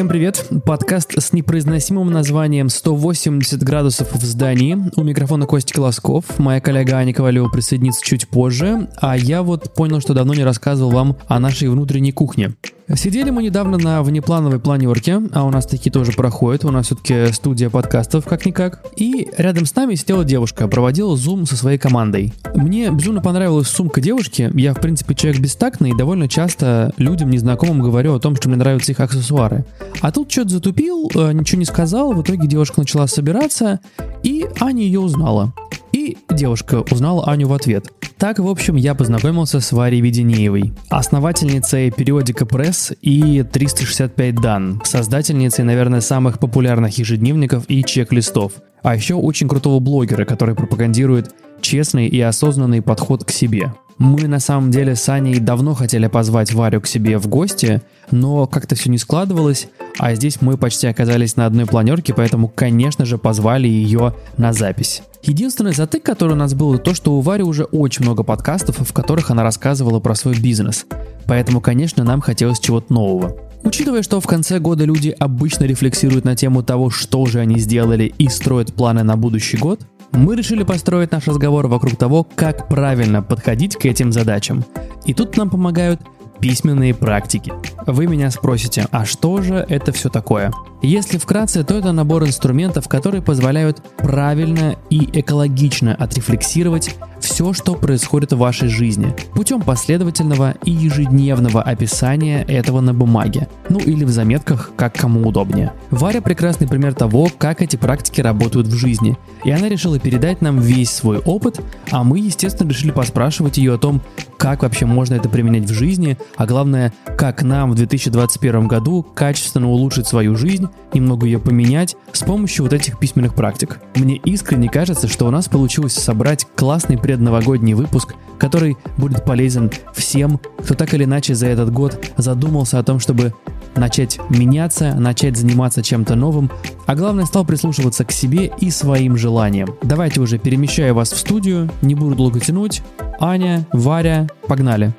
[0.00, 0.46] Всем привет!
[0.64, 4.78] Подкаст с непроизносимым названием «180 градусов в здании».
[4.96, 6.38] У микрофона Костя Колосков.
[6.38, 8.88] Моя коллега Аня Ковалева присоединится чуть позже.
[8.98, 12.54] А я вот понял, что давно не рассказывал вам о нашей внутренней кухне.
[12.96, 17.32] Сидели мы недавно на внеплановой планерке, а у нас такие тоже проходят, у нас все-таки
[17.32, 18.84] студия подкастов как-никак.
[18.96, 22.32] И рядом с нами сидела девушка, проводила зум со своей командой.
[22.54, 27.80] Мне безумно понравилась сумка девушки, я в принципе человек бестактный и довольно часто людям незнакомым
[27.80, 29.64] говорю о том, что мне нравятся их аксессуары.
[30.00, 33.78] А тут что-то затупил, э, ничего не сказал, в итоге девушка начала собираться,
[34.24, 35.54] и Аня ее узнала.
[36.00, 37.92] И девушка узнала Аню в ответ.
[38.16, 45.62] Так, в общем, я познакомился с Варей Веденеевой, основательницей периодика Пресс и 365 Дан, создательницей,
[45.62, 52.18] наверное, самых популярных ежедневников и чек-листов, а еще очень крутого блогера, который пропагандирует честный и
[52.18, 53.74] осознанный подход к себе.
[54.00, 58.46] Мы на самом деле с Аней давно хотели позвать Варю к себе в гости, но
[58.46, 63.18] как-то все не складывалось, а здесь мы почти оказались на одной планерке, поэтому, конечно же,
[63.18, 65.02] позвали ее на запись.
[65.22, 68.90] Единственный затык, который у нас был, то, что у Вари уже очень много подкастов, в
[68.94, 70.86] которых она рассказывала про свой бизнес.
[71.26, 73.36] Поэтому, конечно, нам хотелось чего-то нового.
[73.64, 78.14] Учитывая, что в конце года люди обычно рефлексируют на тему того, что же они сделали
[78.16, 79.82] и строят планы на будущий год,
[80.12, 84.64] мы решили построить наш разговор вокруг того, как правильно подходить к этим задачам.
[85.04, 86.00] И тут нам помогают
[86.40, 87.52] письменные практики.
[87.86, 90.52] Вы меня спросите, а что же это все такое?
[90.82, 96.96] Если вкратце, то это набор инструментов, которые позволяют правильно и экологично отрефлексировать
[97.30, 103.78] все, что происходит в вашей жизни, путем последовательного и ежедневного описания этого на бумаге, ну
[103.78, 105.72] или в заметках, как кому удобнее.
[105.90, 110.58] Варя прекрасный пример того, как эти практики работают в жизни, и она решила передать нам
[110.58, 111.60] весь свой опыт,
[111.92, 114.02] а мы, естественно, решили поспрашивать ее о том,
[114.36, 119.68] как вообще можно это применять в жизни, а главное, как нам в 2021 году качественно
[119.68, 123.78] улучшить свою жизнь, немного ее поменять с помощью вот этих письменных практик.
[123.94, 130.40] Мне искренне кажется, что у нас получилось собрать классный предновогодний выпуск, который будет полезен всем,
[130.64, 133.34] кто так или иначе за этот год задумался о том, чтобы
[133.76, 136.50] начать меняться, начать заниматься чем-то новым,
[136.86, 139.76] а главное стал прислушиваться к себе и своим желаниям.
[139.82, 142.82] Давайте уже перемещаю вас в студию, не буду долго тянуть.
[143.20, 144.94] Аня, Варя, погнали.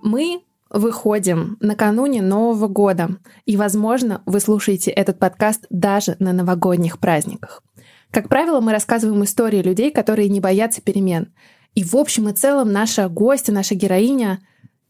[0.00, 3.16] Мы выходим накануне Нового года,
[3.46, 7.62] и, возможно, вы слушаете этот подкаст даже на новогодних праздниках.
[8.14, 11.32] Как правило, мы рассказываем истории людей, которые не боятся перемен.
[11.74, 14.38] И в общем и целом наша гостья, наша героиня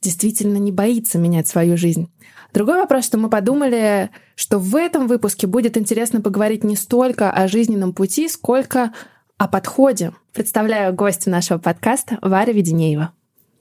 [0.03, 2.13] действительно не боится менять свою жизнь.
[2.53, 7.49] Другой вопрос, что мы подумали, что в этом выпуске будет интересно поговорить не столько о
[7.49, 8.93] жизненном пути, сколько
[9.39, 10.13] о подходе.
[10.35, 13.15] Представляю гостя нашего подкаста Варя Веденеева.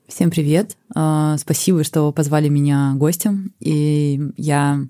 [0.10, 0.76] Всем привет.
[0.94, 3.54] А, спасибо, что позвали меня гостем.
[3.62, 4.82] И я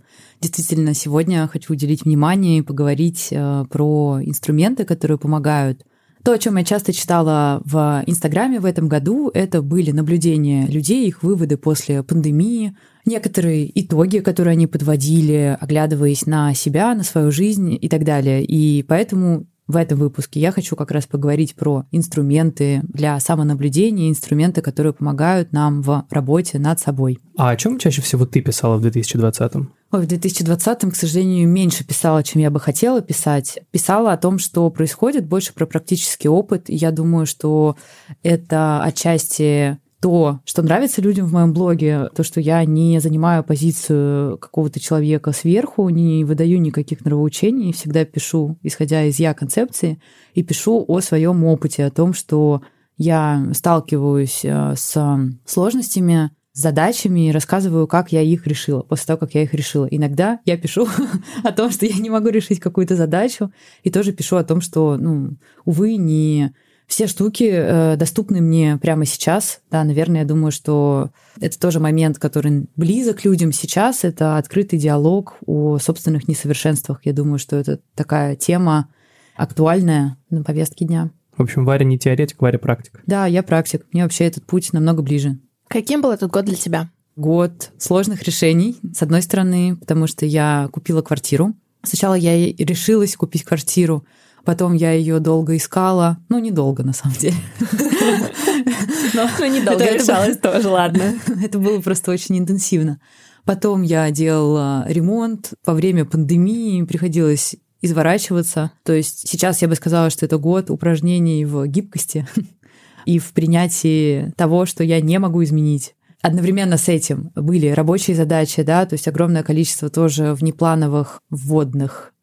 [0.44, 5.84] действительно сегодня хочу уделить внимание и поговорить а, про инструменты, которые помогают
[6.24, 11.06] то, о чем я часто читала в Инстаграме в этом году, это были наблюдения людей,
[11.06, 17.78] их выводы после пандемии, некоторые итоги, которые они подводили, оглядываясь на себя, на свою жизнь
[17.80, 18.42] и так далее.
[18.46, 24.62] И поэтому в этом выпуске я хочу как раз поговорить про инструменты для самонаблюдения, инструменты,
[24.62, 27.20] которые помогают нам в работе над собой.
[27.38, 29.54] А о чем чаще всего ты писала в 2020?
[29.94, 33.59] Ой, в 2020, к сожалению, меньше писала, чем я бы хотела писать.
[33.70, 36.64] Писала о том, что происходит, больше про практический опыт.
[36.68, 37.78] Я думаю, что
[38.24, 44.40] это отчасти то, что нравится людям в моем блоге, то, что я не занимаю позицию
[44.40, 50.02] какого-то человека сверху, не выдаю никаких нравоучений, всегда пишу, исходя из я-концепции,
[50.34, 52.64] и пишу о своем опыте, о том, что
[52.98, 59.34] я сталкиваюсь э, с сложностями, задачами и рассказываю, как я их решила, после того, как
[59.34, 59.86] я их решила.
[59.86, 60.88] Иногда я пишу
[61.44, 63.52] о том, что я не могу решить какую-то задачу,
[63.84, 65.31] и тоже пишу о том, что, ну,
[65.66, 66.54] увы, не
[66.86, 69.62] все штуки э, доступны мне прямо сейчас.
[69.72, 74.04] Да, наверное, я думаю, что это тоже момент, который близок людям сейчас.
[74.04, 77.01] Это открытый диалог о собственных несовершенствах.
[77.04, 78.89] Я думаю, что это такая тема
[79.36, 81.10] актуальная на повестке дня.
[81.36, 83.01] В общем, Варя не теоретик, Варя практик.
[83.07, 83.86] Да, я практик.
[83.92, 85.39] Мне вообще этот путь намного ближе.
[85.74, 86.92] Каким был этот год для тебя?
[87.16, 91.56] Год сложных решений, с одной стороны, потому что я купила квартиру.
[91.81, 94.06] Сначала я решилась купить квартиру,
[94.46, 96.20] потом я ее долго искала.
[96.30, 97.38] Ну, недолго, на самом деле.
[99.16, 101.16] Но недолго решалась тоже, ладно.
[101.44, 103.00] Это было просто очень интенсивно.
[103.44, 105.54] Потом я делала ремонт.
[105.66, 108.74] Во время пандемии приходилось изворачиваться.
[108.84, 112.28] То есть сейчас я бы сказала, что это год упражнений в гибкости
[113.05, 115.95] и в принятии того, что я не могу изменить.
[116.21, 122.13] одновременно с этим были рабочие задачи, да, то есть огромное количество тоже внеплановых вводных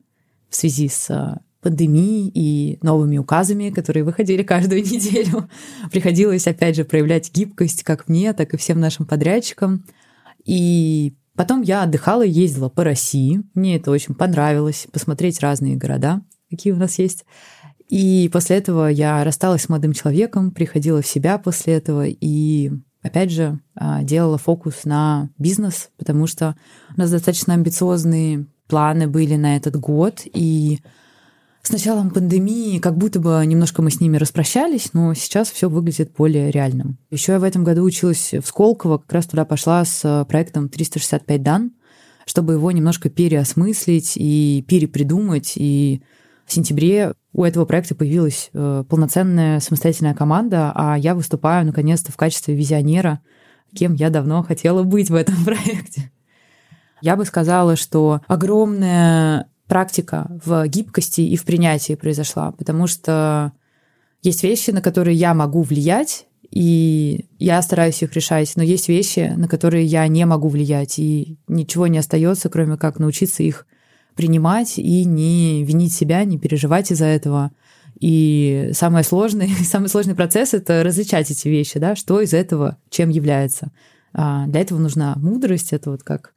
[0.48, 5.48] в связи с пандемией и новыми указами, которые выходили каждую неделю.
[5.90, 9.84] Приходилось, опять же, проявлять гибкость как мне, так и всем нашим подрядчикам.
[10.44, 13.42] И потом я отдыхала и ездила по России.
[13.54, 17.24] Мне это очень понравилось, посмотреть разные города, какие у нас есть.
[17.90, 22.70] И после этого я рассталась с молодым человеком, приходила в себя после этого и
[23.02, 26.56] опять же, а, делала фокус на бизнес, потому что
[26.96, 30.78] у нас достаточно амбициозные планы были на этот год, и
[31.62, 36.12] с началом пандемии как будто бы немножко мы с ними распрощались, но сейчас все выглядит
[36.16, 36.96] более реальным.
[37.10, 41.42] Еще я в этом году училась в Сколково, как раз туда пошла с проектом 365
[41.42, 41.72] дан,
[42.24, 46.02] чтобы его немножко переосмыслить и перепридумать, и
[46.46, 52.16] в сентябре у этого проекта появилась э, полноценная самостоятельная команда, а я выступаю наконец-то в
[52.16, 53.20] качестве визионера,
[53.74, 56.10] кем я давно хотела быть в этом проекте.
[57.00, 63.52] Я бы сказала, что огромная практика в гибкости и в принятии произошла, потому что
[64.22, 69.32] есть вещи, на которые я могу влиять, и я стараюсь их решать, но есть вещи,
[69.36, 73.66] на которые я не могу влиять, и ничего не остается, кроме как научиться их
[74.16, 77.52] принимать и не винить себя, не переживать из-за этого.
[77.98, 83.10] И самое сложное, самый сложный процесс— это различать эти вещи, да, что из этого чем
[83.10, 83.72] является.
[84.12, 86.34] А для этого нужна мудрость, это вот как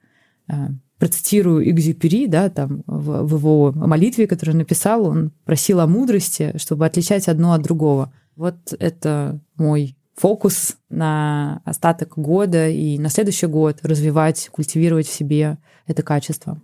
[0.47, 5.87] а, процитирую Экзюпери, да, там в, в его молитве, которую он написал, он просил о
[5.87, 8.13] мудрости, чтобы отличать одно от другого.
[8.35, 15.57] Вот это мой фокус на остаток года и на следующий год развивать, культивировать в себе
[15.87, 16.61] это качество.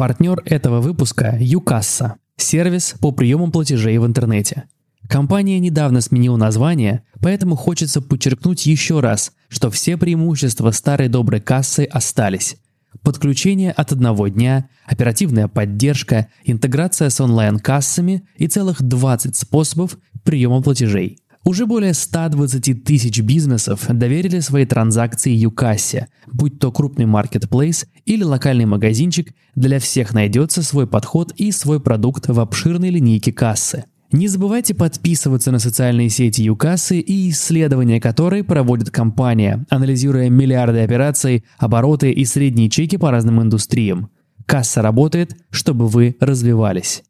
[0.00, 4.64] Партнер этого выпуска– Юкасса– сервис по приему платежей в интернете.
[5.06, 11.84] Компания недавно сменила название, поэтому хочется подчеркнуть еще раз, что все преимущества старой доброй кассы
[11.84, 12.56] остались.
[13.02, 21.18] Подключение от одного дня, оперативная поддержка, интеграция с онлайн-кассами и целых 20 способов приема платежей–
[21.44, 28.66] уже более 120 тысяч бизнесов доверили свои транзакции Юкассе, будь то крупный маркетплейс или локальный
[28.66, 33.84] магазинчик, для всех найдется свой подход и свой продукт в обширной линейке кассы.
[34.12, 41.44] Не забывайте подписываться на социальные сети Юкассы и исследования которой проводит компания, анализируя миллиарды операций,
[41.58, 44.10] обороты и средние чеки по разным индустриям.
[44.46, 47.04] Касса работает, чтобы вы развивались.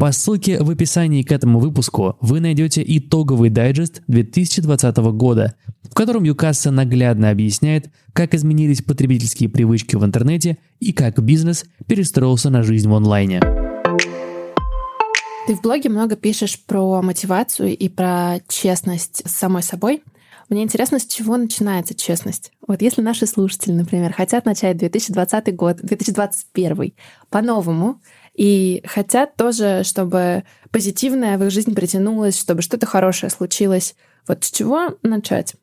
[0.00, 6.24] По ссылке в описании к этому выпуску вы найдете итоговый дайджест 2020 года, в котором
[6.24, 12.88] Юкасса наглядно объясняет, как изменились потребительские привычки в интернете и как бизнес перестроился на жизнь
[12.88, 13.42] в онлайне.
[15.46, 20.02] Ты в блоге много пишешь про мотивацию и про честность с самой собой.
[20.48, 22.52] Мне интересно, с чего начинается честность?
[22.66, 26.94] Вот если наши слушатели, например, хотят начать 2020 год, 2021
[27.28, 28.00] по-новому,
[28.40, 33.94] и хотят тоже, чтобы позитивное в их жизнь притянулось, чтобы что-то хорошее случилось.
[34.26, 35.56] Вот с чего начать?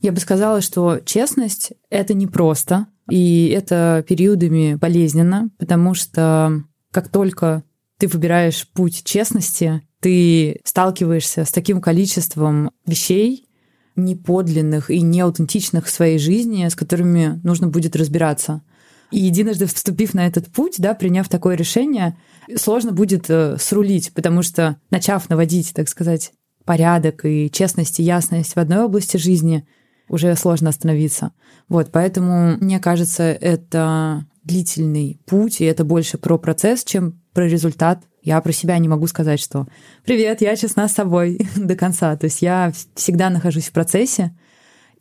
[0.00, 6.62] Я бы сказала, что честность— это непросто, и это периодами болезненно, потому что
[6.92, 7.64] как только
[7.98, 13.48] ты выбираешь путь честности, ты сталкиваешься с таким количеством вещей,
[13.96, 18.62] неподлинных и неаутентичных в своей жизни, с которыми нужно будет разбираться.
[19.10, 22.16] И единожды вступив на этот путь, да, приняв такое решение,
[22.56, 26.32] сложно будет э, срулить, потому что начав наводить, так сказать,
[26.64, 29.66] порядок и честность и ясность в одной области жизни,
[30.08, 31.32] уже сложно остановиться.
[31.68, 38.02] Вот, поэтому, мне кажется, это длительный путь, и это больше про процесс, чем про результат.
[38.22, 39.66] Я про себя не могу сказать, что
[40.04, 42.16] «Привет, я честна с собой до конца».
[42.16, 44.36] То есть я всегда нахожусь в процессе,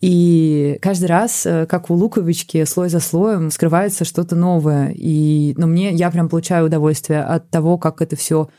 [0.01, 4.93] и каждый раз, э, как у луковички, слой за слоем скрывается что-то новое.
[4.95, 8.49] И, ну, мне, я прям получаю удовольствие от того, как это все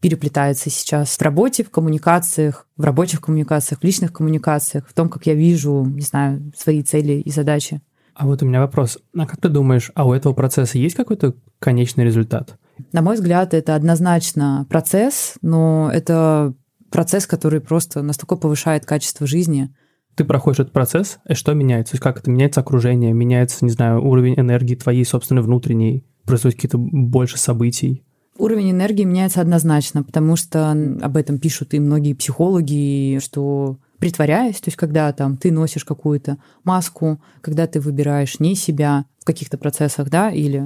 [0.00, 5.26] переплетается сейчас в работе, в коммуникациях, в рабочих коммуникациях, в личных коммуникациях, в том, как
[5.26, 7.80] я вижу, не знаю, свои цели и задачи.
[8.14, 8.98] А вот у меня вопрос.
[9.16, 12.56] А как ты думаешь, а у этого процесса есть какой-то конечный результат?
[12.92, 16.54] На мой взгляд, это однозначно процесс, но это
[16.90, 19.74] процесс, который просто настолько повышает качество жизни,
[20.14, 21.92] ты проходишь этот процесс, и что меняется?
[21.92, 26.56] То есть как это меняется окружение, меняется, не знаю, уровень энергии твоей собственной внутренней, происходит
[26.56, 28.04] какие-то больше событий?
[28.36, 34.68] Уровень энергии меняется однозначно, потому что об этом пишут и многие психологи, что притворяясь, то
[34.68, 40.10] есть когда там ты носишь какую-то маску, когда ты выбираешь не себя в каких-то процессах,
[40.10, 40.62] да, или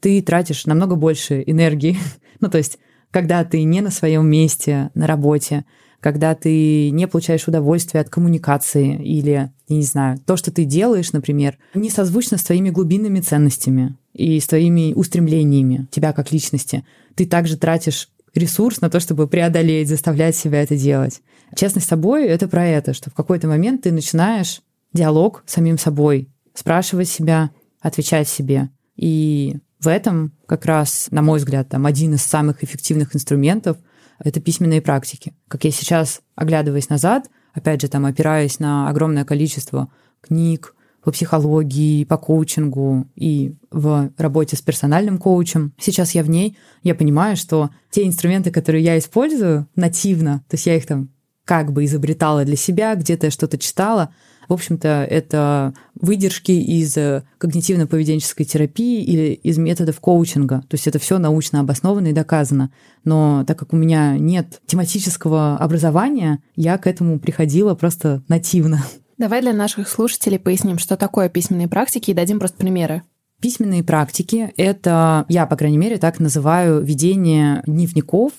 [0.00, 1.96] ты тратишь намного больше энергии,
[2.40, 2.78] ну то есть
[3.12, 5.64] когда ты не на своем месте, на работе,
[6.00, 11.12] когда ты не получаешь удовольствие от коммуникации или, я не знаю, то, что ты делаешь,
[11.12, 16.84] например, не созвучно с твоими глубинными ценностями и с твоими устремлениями тебя как личности.
[17.14, 21.22] Ты также тратишь ресурс на то, чтобы преодолеть, заставлять себя это делать.
[21.54, 24.62] Честность с собой— это про это, что в какой-то момент ты начинаешь
[24.92, 27.50] диалог с самим собой, спрашивать себя,
[27.80, 28.70] отвечать себе.
[28.96, 33.76] И в этом как раз, на мой взгляд, там один из самых эффективных инструментов—
[34.18, 35.34] это письменные практики.
[35.48, 39.88] Как я сейчас, оглядываясь назад, опять же, там опираясь на огромное количество
[40.20, 45.72] книг по психологии, по коучингу и в работе с персональным коучем.
[45.78, 50.66] Сейчас я в ней, я понимаю, что те инструменты, которые я использую нативно, то есть
[50.66, 51.10] я их там
[51.44, 54.12] как бы изобретала для себя, где-то я что-то читала,
[54.48, 60.60] в общем-то, это выдержки из э, когнитивно-поведенческой терапии или из методов коучинга.
[60.68, 62.70] То есть это все научно обосновано и доказано.
[63.04, 68.84] Но так как у меня нет тематического образования, я к этому приходила просто нативно.
[69.18, 73.02] Давай для наших слушателей поясним, что такое письменные практики, и дадим просто примеры.
[73.40, 78.32] Письменные практики— это, я, по крайней мере, так называю ведение дневников,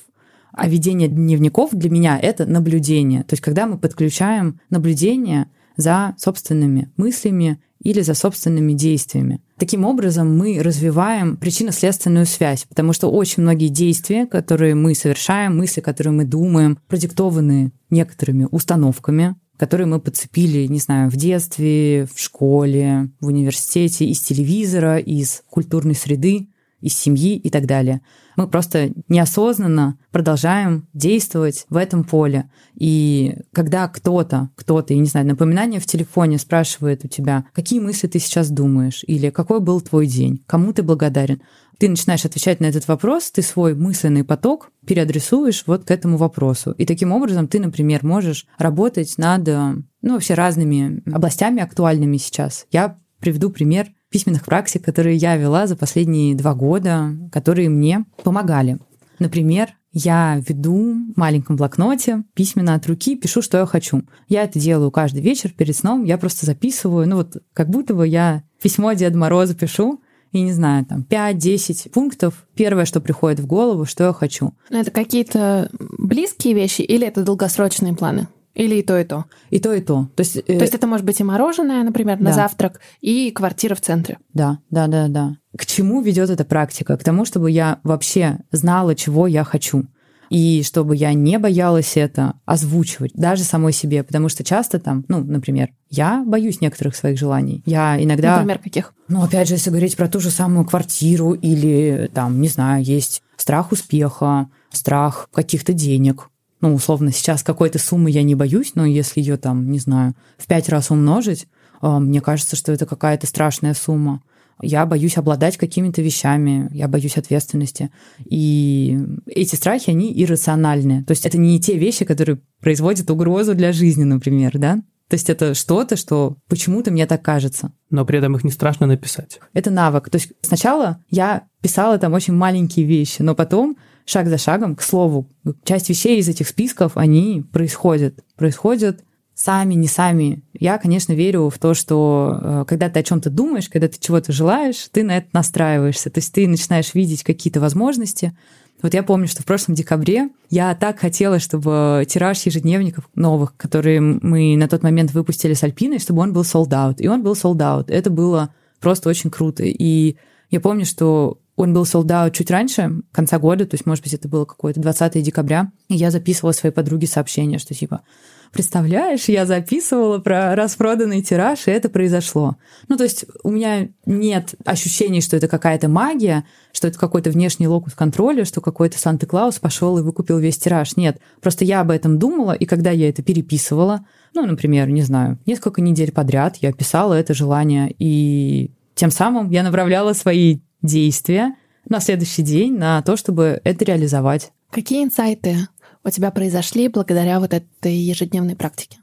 [0.52, 3.24] а ведение дневников для меня— это наблюдение.
[3.24, 9.40] То есть когда мы подключаем наблюдение за собственными мыслями или за собственными действиями.
[9.58, 15.82] Таким образом, мы развиваем причинно-следственную связь, потому что очень многие действия, которые мы совершаем, мысли,
[15.82, 23.10] которые мы думаем, продиктованы некоторыми установками, которые мы подцепили, не знаю, в детстве, в школе,
[23.20, 26.50] в университете, из телевизора, из культурной среды
[26.82, 28.02] из семьи и так далее.
[28.36, 32.52] Мы просто неосознанно продолжаем действовать в этом поле.
[32.76, 38.08] И когда кто-то, кто-то, я не знаю, напоминание в телефоне спрашивает у тебя, какие мысли
[38.08, 41.42] ты сейчас думаешь, или какой был твой день, кому ты благодарен,
[41.80, 46.72] ты начинаешь отвечать на этот вопрос, ты свой мысленный поток переадресуешь вот к этому вопросу.
[46.72, 52.66] И таким образом ты, например, можешь работать над ну, вообще разными областями актуальными сейчас.
[52.72, 58.80] Я приведу пример письменных практик, которые я вела за последние два года, которые мне помогали.
[59.20, 64.04] Например, я веду в маленьком блокноте письменно от руки, пишу, что я хочу.
[64.28, 68.08] Я это делаю каждый вечер перед сном, я просто записываю, ну вот как будто бы
[68.08, 72.46] я письмо Деда Мороза пишу, и не знаю, там 5-10 пунктов.
[72.54, 74.54] Первое, что приходит в голову, что я хочу.
[74.70, 78.28] Это какие-то близкие вещи или это долгосрочные планы?
[78.58, 79.26] Или и то, и то?
[79.52, 80.10] И то, и то.
[80.16, 80.42] То есть, э...
[80.42, 82.36] то есть это может быть и мороженое, например, на да.
[82.36, 84.18] завтрак, и квартира в центре.
[84.34, 85.38] Да, да, да, да.
[85.56, 86.98] К чему ведет эта практика?
[86.98, 89.86] К тому, чтобы я вообще знала, чего я хочу.
[90.32, 95.24] И чтобы я не боялась это озвучивать, даже самой себе, потому что часто там, ну,
[95.24, 97.62] например, я боюсь некоторых своих желаний.
[97.66, 98.38] Я иногда...
[98.38, 98.94] Например, каких?
[99.08, 103.22] Ну, опять же, если говорить про ту же самую квартиру или там, не знаю, есть
[103.38, 106.30] страх успеха, страх каких-то денег,
[106.62, 110.48] ну, условно, сейчас какой-то суммы я не боюсь, но если ее там, не знаю, в
[110.48, 111.48] пять раз умножить,
[111.82, 114.24] а, мне кажется, что это какая-то страшная сумма.
[114.60, 117.92] Я боюсь обладать какими-то вещами, я боюсь ответственности.
[118.26, 118.98] И
[119.28, 121.04] эти страхи, они иррациональные.
[121.04, 124.82] То есть это не те вещи, которые производят угрозу для жизни, например, да?
[125.10, 127.72] То есть это что-то, что почему-то мне так кажется.
[127.92, 129.40] Но при этом их не страшно написать.
[129.54, 130.10] Это навык.
[130.10, 134.82] То есть сначала я писала там очень маленькие вещи, но потом шаг за шагом, к
[134.82, 135.28] слову,
[135.64, 138.24] часть вещей из этих списков, они происходят.
[138.38, 139.04] Происходят
[139.36, 140.42] сами, не сами.
[140.54, 144.32] Я, конечно, верю в то, что э, когда ты о чем-то думаешь, когда ты чего-то
[144.32, 146.10] желаешь, ты на это настраиваешься.
[146.10, 148.36] То есть ты начинаешь видеть какие-то возможности.
[148.82, 154.00] Вот я помню, что в прошлом декабре я так хотела, чтобы тираж ежедневников новых, которые
[154.02, 156.96] мы на тот момент выпустили с Альпиной, чтобы он был sold out.
[157.00, 157.92] И он был sold out.
[157.92, 159.64] Это было просто очень круто.
[159.66, 160.16] И
[160.50, 164.30] я помню, что он был out чуть раньше, конца года, то есть, может быть, это
[164.30, 168.04] было какое-то 20 декабря, и я записывала своей подруге сообщение, что типа,
[168.52, 172.58] представляешь, я записывала про распроданный тираж, и это произошло.
[172.88, 177.68] Ну, то есть у меня нет ощущений, что это какая-то магия, что это какой-то внешний
[177.68, 180.96] локус контроля, что какой-то Санта-Клаус пошел и выкупил весь тираж.
[180.96, 185.40] Нет, просто я об этом думала, и когда я это переписывала, ну, например, не знаю,
[185.48, 191.56] несколько недель подряд я писала это желание, и тем самым я направляла свои действия
[191.90, 194.52] на следующий день на то, чтобы это реализовать.
[194.72, 195.68] Какие инсайты
[196.04, 199.00] у тебя произошли благодаря вот этой ежедневной практике?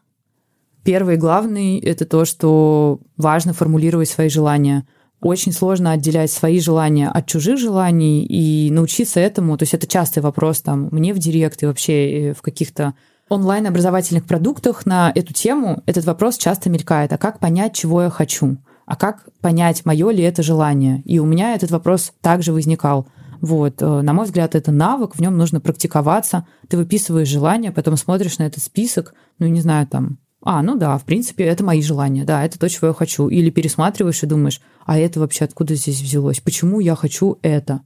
[0.85, 4.87] Первый главный— это то, что важно формулировать свои желания.
[5.21, 9.57] Очень сложно отделять свои желания от чужих желаний и научиться этому.
[9.57, 12.93] То есть это частый вопрос там мне в директ и вообще э, в каких-то
[13.31, 17.14] онлайн-образовательных продуктах на эту тему этот вопрос часто мелькает.
[17.14, 18.59] А как понять, чего я хочу?
[18.87, 21.03] А как понять, мое ли это желание?
[21.03, 23.07] И у меня этот вопрос также возникал.
[23.41, 26.47] Вот, э, на мой взгляд, это навык, в нем нужно практиковаться.
[26.69, 30.97] Ты выписываешь желания, потом смотришь на этот список, ну, не знаю, там, а, ну да,
[30.99, 33.29] в принципе, это мои желания, да, это то, чего я хочу.
[33.29, 36.41] Или пересматриваешь и думаешь, а это вообще откуда здесь взялось?
[36.41, 37.81] Почему я хочу это?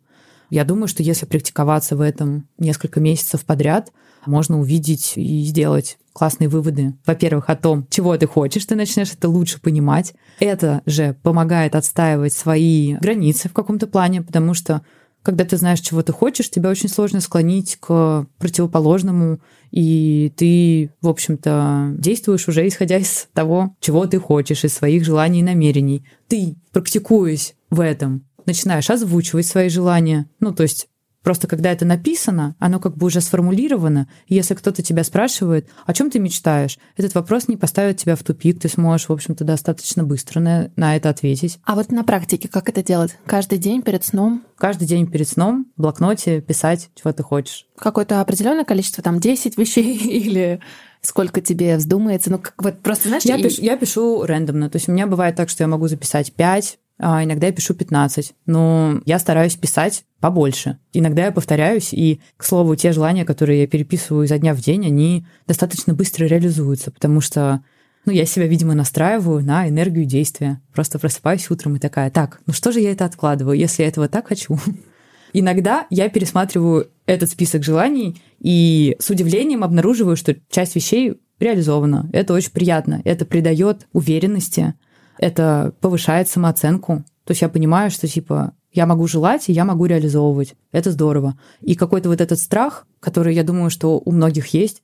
[0.50, 3.92] Я думаю, что если практиковаться в этом несколько месяцев подряд,
[4.26, 6.94] можно увидеть и сделать классные выводы.
[7.06, 10.14] Во-первых, о том, чего ты хочешь, ты начнешь это лучше понимать.
[10.40, 14.82] Это же помогает отстаивать свои границы в каком-то плане, потому что
[15.22, 21.08] когда ты знаешь, чего ты хочешь, тебя очень сложно склонить к противоположному, и ты, в
[21.08, 26.04] общем-то, действуешь уже исходя из того, чего ты хочешь, из своих желаний и намерений.
[26.28, 30.26] Ты, практикуясь в этом, начинаешь озвучивать свои желания.
[30.40, 30.88] Ну, то есть
[31.28, 34.08] Просто когда это написано, оно как бы уже сформулировано.
[34.28, 38.22] И если кто-то тебя спрашивает, о чем ты мечтаешь, этот вопрос не поставит тебя в
[38.22, 41.58] тупик, ты сможешь, в общем-то, достаточно быстро на, на это ответить.
[41.64, 43.18] А вот на практике как это делать?
[43.26, 44.42] Каждый день перед сном?
[44.56, 47.66] Каждый день перед сном в блокноте писать, чего ты хочешь.
[47.76, 50.60] Какое-то определенное количество, там, 10 вещей или
[51.02, 52.30] сколько тебе вздумается.
[52.30, 53.24] Ну, как вот просто, знаешь...
[53.24, 53.42] Я, и...
[53.42, 54.70] пишу, я пишу рандомно.
[54.70, 57.74] То есть у меня бывает так, что я могу записать 5, а иногда я пишу
[57.74, 60.78] 15, но я стараюсь писать побольше.
[60.92, 64.84] Иногда я повторяюсь, и, к слову, те желания, которые я переписываю изо дня в день,
[64.84, 67.62] они достаточно быстро реализуются, потому что
[68.04, 70.60] ну, я себя, видимо, настраиваю на энергию действия.
[70.72, 74.08] Просто просыпаюсь утром и такая, так, ну что же я это откладываю, если я этого
[74.08, 74.58] так хочу?
[75.32, 82.08] Иногда я пересматриваю этот список желаний и с удивлением обнаруживаю, что часть вещей реализована.
[82.12, 83.02] Это очень приятно.
[83.04, 84.74] Это придает уверенности,
[85.18, 87.04] это повышает самооценку.
[87.24, 90.54] То есть я понимаю, что типа я могу желать, и я могу реализовывать.
[90.72, 91.38] Это здорово.
[91.60, 94.82] И какой-то вот этот страх, который, я думаю, что у многих есть,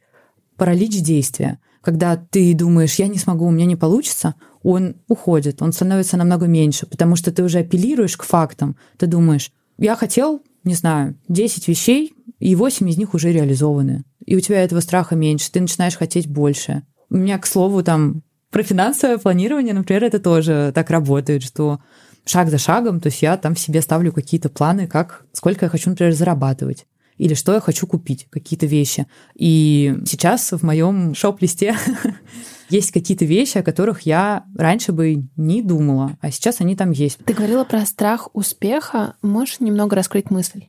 [0.57, 1.61] паралич действия.
[1.81, 6.47] Когда ты думаешь, я не смогу, у меня не получится, он уходит, он становится намного
[6.47, 8.77] меньше, потому что ты уже апеллируешь к фактам.
[8.97, 14.05] Ты думаешь, я хотел, не знаю, 10 вещей, и 8 из них уже реализованы.
[14.25, 16.83] И у тебя этого страха меньше, ты начинаешь хотеть больше.
[17.11, 18.23] У меня, к слову, там
[18.55, 21.81] про финансовое планирование, например, это тоже так работает, что
[22.25, 25.91] шаг за шагом, то есть я там себе ставлю какие-то планы, как сколько я хочу,
[25.91, 26.87] например, зарабатывать
[27.17, 29.09] или что я хочу купить, какие-то вещи.
[29.35, 31.77] И сейчас в моем шоп-листе
[32.69, 37.19] есть какие-то вещи, о которых я раньше бы не думала, а сейчас они там есть.
[37.25, 39.15] Ты говорила про страх успеха.
[39.21, 40.67] Можешь немного раскрыть мысль?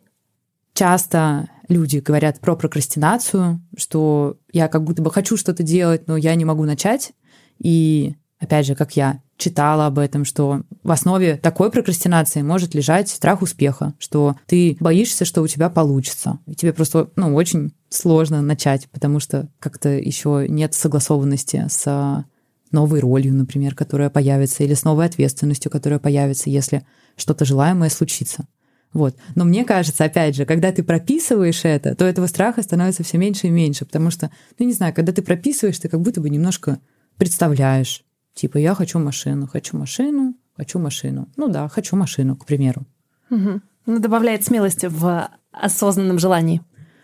[0.73, 6.33] Часто люди говорят про прокрастинацию, что я как будто бы хочу что-то делать, но я
[6.33, 7.13] не могу начать.
[7.59, 13.09] И, опять же, как я читала об этом, что в основе такой прокрастинации может лежать
[13.09, 16.39] страх успеха, что ты боишься, что у тебя получится.
[16.47, 22.25] И тебе просто, ну, очень сложно начать, потому что как-то еще нет согласованности с
[22.71, 28.47] новой ролью, например, которая появится, или с новой ответственностью, которая появится, если что-то желаемое случится.
[28.93, 29.15] Вот.
[29.35, 33.47] Но мне кажется, опять же, когда ты прописываешь это, то этого страха становится все меньше
[33.47, 36.79] и меньше, потому что, ну, не знаю, когда ты прописываешь, ты как будто бы немножко
[37.17, 38.03] представляешь.
[38.33, 41.29] Типа, я хочу машину, хочу машину, хочу машину.
[41.37, 42.85] Ну да, хочу машину, к примеру.
[43.29, 43.61] Угу.
[43.85, 46.61] Ну, добавляет смелости в осознанном желании.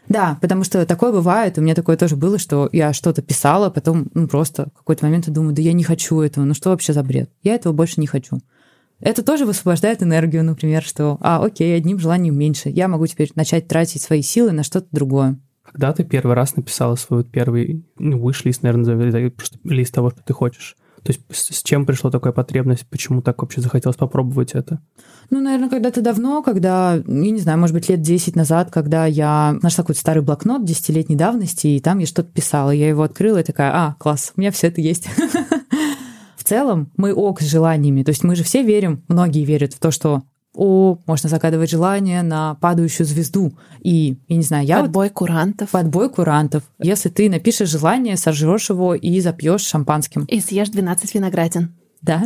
[0.07, 4.07] Да, потому что такое бывает, у меня такое тоже было, что я что-то писала, потом
[4.13, 6.91] ну, просто в какой-то момент я думаю, да я не хочу этого, ну что вообще
[6.91, 7.29] за бред?
[7.43, 8.39] Я этого больше не хочу.
[8.99, 13.67] Это тоже высвобождает энергию, например, что, а, окей, одним желанием меньше, я могу теперь начать
[13.67, 15.39] тратить свои силы на что-то другое.
[15.71, 20.33] Когда ты первый раз написала свой первый ну, выш-лист, наверное, просто лист того, что ты
[20.33, 20.75] хочешь?
[21.03, 22.85] То есть с чем пришла такая потребность?
[22.87, 24.81] Почему так вообще захотелось попробовать это?
[25.31, 29.57] Ну, наверное, когда-то давно, когда, я не знаю, может быть, лет 10 назад, когда я
[29.63, 32.69] нашла какой-то старый блокнот десятилетней давности, и там я что-то писала.
[32.69, 35.07] Я его открыла и такая, а, класс, у меня все это есть.
[36.35, 38.03] В целом мы ок с желаниями.
[38.03, 42.21] То есть мы же все верим, многие верят в то, что о, можно загадывать желание
[42.23, 43.53] на падающую звезду.
[43.81, 44.81] И, я не знаю, я...
[44.81, 45.13] Подбой вот...
[45.13, 45.69] курантов.
[45.69, 46.63] Подбой курантов.
[46.79, 50.25] Если ты напишешь желание, сожжешь его и запьешь шампанским.
[50.25, 51.73] И съешь 12 виноградин.
[52.01, 52.23] Да?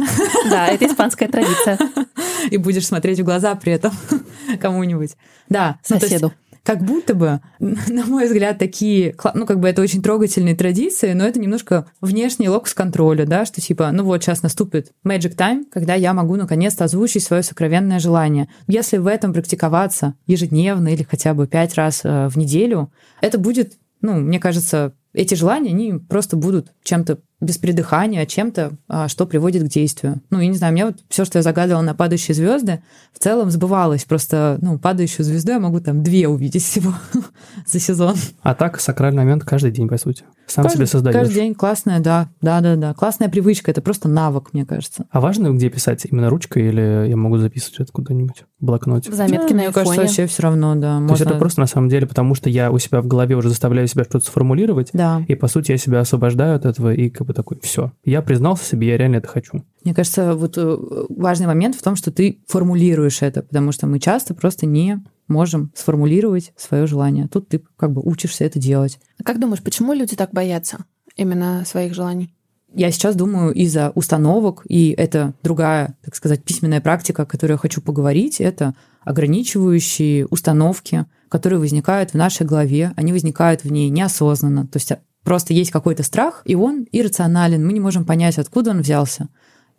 [0.49, 1.77] Да, это испанская традиция.
[2.49, 3.91] И будешь смотреть в глаза при этом
[4.61, 5.15] кому-нибудь.
[5.49, 5.79] Да.
[5.83, 6.31] Соседу
[6.65, 11.23] как будто бы, на мой взгляд, такие, ну, как бы это очень трогательные традиции, но
[11.23, 15.93] это немножко внешний локус контроля, да, что типа, ну вот сейчас наступит magic time, когда
[15.93, 18.49] я могу наконец-то озвучить свое сокровенное желание.
[18.67, 23.73] Если в этом практиковаться ежедневно или хотя бы пять раз э, в неделю, это будет,
[24.01, 29.63] ну, мне кажется, эти желания, они просто будут чем-то без придыхания, чем-то, а, что приводит
[29.63, 30.21] к действию.
[30.30, 32.82] Ну, я не знаю, мне вот все, что я загадывала на падающие звезды,
[33.13, 34.06] в целом сбывалось.
[34.06, 36.93] Просто, ну, падающую звезду я могу там две увидеть всего
[37.65, 38.15] за сезон.
[38.41, 40.23] А так, сакральный момент каждый день, по сути.
[40.47, 41.15] Сам каждый, себе создаешь.
[41.15, 42.93] Каждый день классная, да, да, да, да.
[42.93, 45.05] Классная привычка, это просто навык, мне кажется.
[45.10, 46.05] А важно, где писать?
[46.10, 49.12] Именно ручкой или я могу записывать это куда-нибудь в блокноте?
[49.12, 49.99] Заметки Да, на Мне кажется, айфоне.
[50.08, 50.95] вообще все равно, да.
[50.95, 53.36] То можно- есть это просто на самом деле, потому что я у себя в голове
[53.36, 55.23] уже заставляю себя что-то сформулировать, Да.
[55.27, 58.65] и по сути я себя освобождаю от этого, и как бы такой, все, я признался
[58.65, 59.63] себе, я реально это хочу.
[59.84, 60.77] Мне кажется, вот э,
[61.10, 65.71] важный момент в том, что ты формулируешь это, потому что мы часто просто не можем
[65.75, 67.27] сформулировать свое желание.
[67.27, 68.99] Тут ты как бы учишься это делать.
[69.19, 70.85] А как думаешь, почему люди так боятся
[71.15, 72.33] именно своих желаний?
[72.73, 77.57] Я сейчас думаю из-за установок, и это другая, так сказать, письменная практика, о которой я
[77.57, 84.67] хочу поговорить, это ограничивающие установки, которые возникают в нашей голове, они возникают в ней неосознанно.
[84.67, 88.71] То есть а, просто есть какой-то страх, и он иррационален, мы не можем понять, откуда
[88.71, 89.29] он взялся.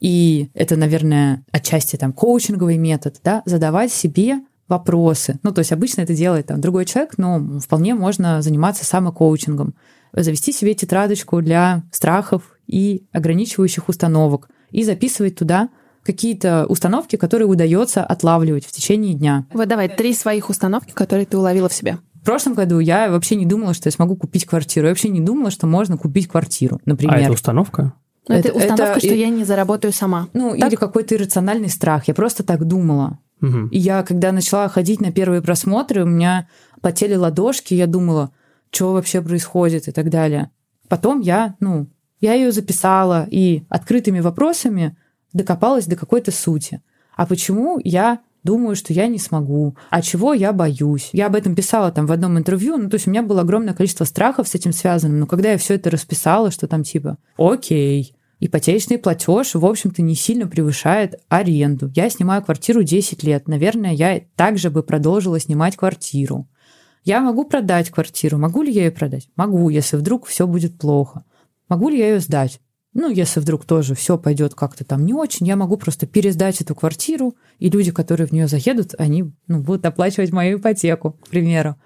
[0.01, 5.39] И это, наверное, отчасти там коучинговый метод, да, задавать себе вопросы.
[5.43, 9.75] Ну, то есть обычно это делает там другой человек, но вполне можно заниматься самокоучингом.
[10.13, 15.69] Завести себе тетрадочку для страхов и ограничивающих установок и записывать туда
[16.03, 19.47] какие-то установки, которые удается отлавливать в течение дня.
[19.53, 21.99] Вот давай три своих установки, которые ты уловила в себе.
[22.15, 24.87] В прошлом году я вообще не думала, что я смогу купить квартиру.
[24.87, 27.15] Я вообще не думала, что можно купить квартиру, например.
[27.17, 27.93] А это установка?
[28.29, 30.29] Ну, это, Это- установка, это что и- я не заработаю сама.
[30.33, 30.69] Ну, Так?
[30.69, 32.09] или какой-то иррациональный страх.
[32.09, 33.19] Я просто так думала.
[33.41, 33.69] Мгм.
[33.69, 36.49] И я, когда начала ходить на первые просмотры, у меня
[36.81, 38.33] потели ладошки, я думала,
[38.71, 40.51] что вообще происходит и так далее.
[40.89, 41.89] Потом я, ну,
[42.21, 44.97] я ее записала и открытыми вопросами
[45.33, 46.83] докопалась до какой-то сути.
[47.15, 49.77] А почему я думаю, что я не смогу?
[49.91, 51.11] А чего я боюсь?
[51.13, 53.75] Я об этом писала там в одном интервью, ну, то есть у меня было огромное
[53.75, 58.16] количество страхов с этим связано, но когда я все это расписала, что там типа, окей,
[58.41, 61.91] ипотечный платеж, в общем-то, не сильно превышает аренду.
[61.95, 63.49] Я снимаю квартиру 10 лет.
[63.49, 66.49] Наверное, я также бы продолжила снимать квартиру.
[67.05, 68.37] Я могу продать квартиру.
[68.39, 69.29] Могу ли я ее продать?
[69.37, 71.25] Могу, если вдруг все будет плохо.
[71.69, 72.61] Могу ли я ее сдать?
[72.99, 76.75] Ну, если вдруг тоже все пойдет как-то там не очень, я могу просто пересдать эту
[76.75, 81.77] квартиру, и люди, которые в нее заедут, они ну, будут оплачивать мою ипотеку, к примеру.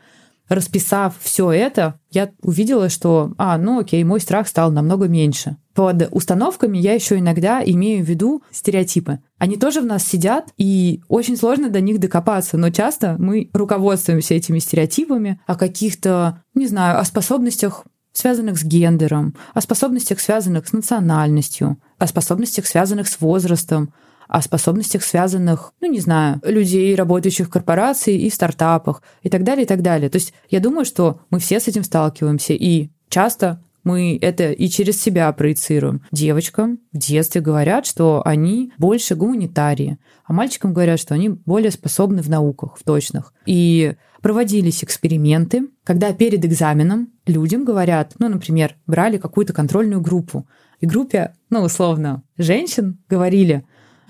[0.51, 5.57] Расписав все это, я увидела, что, а, ну окей, мой страх стал намного меньше.
[5.75, 9.21] Под установками я еще иногда имею в виду стереотипы.
[9.39, 14.35] Они тоже в нас сидят, и очень сложно до них докопаться, но часто мы руководствуемся
[14.35, 20.73] этими стереотипами о каких-то, не знаю, о способностях связанных с гендером, о способностях, связанных с
[20.73, 23.95] национальностью, о способностях, связанных с возрастом,
[24.31, 29.43] о способностях, связанных, ну, не знаю, людей, работающих в корпорации и в стартапах, и так
[29.43, 30.09] далее, и так далее.
[30.09, 34.69] То есть я думаю, что мы все с этим сталкиваемся, и часто мы это и
[34.69, 36.03] через себя проецируем.
[36.13, 42.23] Девочкам в детстве говорят, что они больше гуманитарии, а мальчикам говорят, что они более способны
[42.23, 43.35] в науках, в точных.
[43.47, 50.47] И проводились эксперименты, когда перед экзаменом людям говорят, ну, например, брали какую-то контрольную группу,
[50.81, 53.67] и группе, ну, условно, женщин говорили,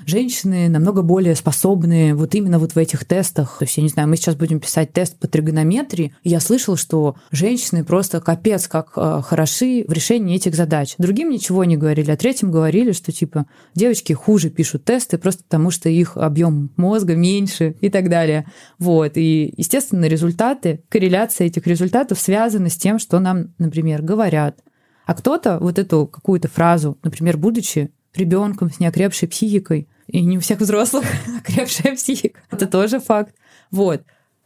[0.06, 3.58] женщины намного более способны вот именно вот в этих тестах.
[3.58, 7.16] То есть, я не знаю, мы сейчас будем писать тест по тригонометрии, я слышала, что
[7.30, 10.94] женщины просто капец как э, хороши в решении этих задач.
[10.98, 15.70] Другим ничего не говорили, а третьим говорили, что типа девочки хуже пишут тесты просто потому,
[15.70, 18.46] что их объем мозга меньше и так далее.
[18.78, 19.16] Вот.
[19.16, 24.58] И, естественно, результаты, корреляция этих результатов связана с тем, что нам, например, говорят.
[25.06, 30.40] А кто-то вот эту какую-то фразу, например, будучи ребенком с неокрепшей психикой, и не у
[30.40, 31.04] всех взрослых
[31.38, 33.34] окрепшая психика, это тоже факт.
[33.70, 34.02] Вот.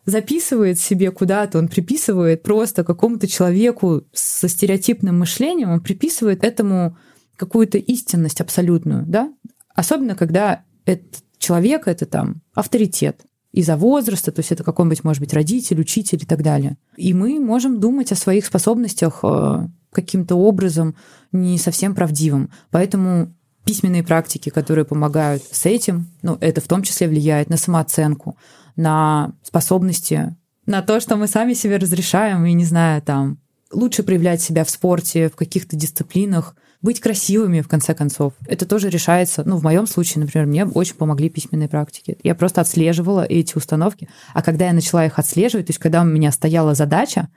[0.07, 6.97] Записывает себе куда-то, он приписывает просто какому-то человеку со стереотипным мышлением, он приписывает этому
[7.37, 9.33] какую-то истинность абсолютную, да?
[9.75, 13.23] Особенно, когда этот человек— это там авторитет
[13.53, 16.77] из-за возраста, то есть это какой-нибудь, может быть, родитель, учитель и так далее.
[16.97, 20.97] И мы можем думать о своих способностях э, каким-то образом
[21.33, 22.51] не совсем правдивым.
[22.71, 23.33] Поэтому
[23.65, 28.37] письменные практики, которые помогают с этим, ну, это в том числе влияет на самооценку,
[28.77, 33.39] на способности, на то, что мы сами себе разрешаем, и, не знаю, там,
[33.73, 38.35] лучше проявлять себя в спорте, в каких-то дисциплинах, быть красивыми, в конце концов.
[38.47, 39.43] Это тоже решается.
[39.47, 42.19] Ну, в моем случае, например, мне очень помогли письменные практики.
[42.23, 44.09] Я просто отслеживала эти установки.
[44.35, 47.29] А когда я начала их отслеживать, то есть когда у меня стояла задача,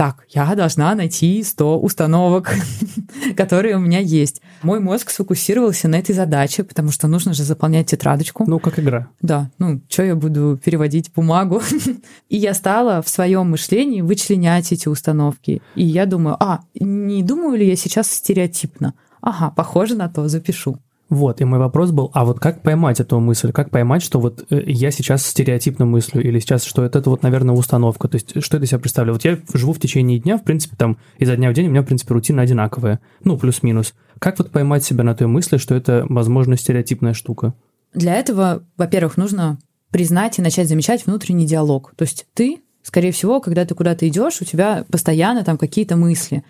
[0.00, 2.54] так, я должна найти 100 установок,
[3.36, 4.40] которые у меня есть.
[4.62, 8.44] Мой мозг сфокусировался на этой задаче, потому что нужно же заполнять тетрадочку.
[8.46, 9.08] Ну, как игра.
[9.20, 11.60] Да, ну, что я буду переводить бумагу?
[12.30, 15.60] И я стала в своем мышлении вычленять эти установки.
[15.74, 18.94] И я думаю, а, не думаю ли я сейчас стереотипно?
[19.20, 20.78] Ага, похоже на то, запишу.
[21.10, 23.50] Вот, и мой вопрос был, а вот как поймать эту мысль?
[23.50, 27.24] Как поймать, что вот э, я сейчас стереотипно мыслю, или сейчас, что это, это вот,
[27.24, 28.06] наверное, установка?
[28.06, 29.14] То есть, что это себя представляю?
[29.14, 31.82] Вот я живу в течение дня, в принципе, там, изо дня в день у меня,
[31.82, 33.00] в принципе, рутина одинаковая.
[33.24, 33.94] Ну, плюс-минус.
[34.20, 37.54] Как вот поймать себя на той мысли, что это, возможно, стереотипная штука?
[37.92, 39.58] Для этого, во-первых, нужно
[39.90, 41.92] признать и начать замечать внутренний диалог.
[41.96, 46.42] То есть ты Скорее всего, когда ты куда-то идешь, у тебя постоянно там какие-то мысли.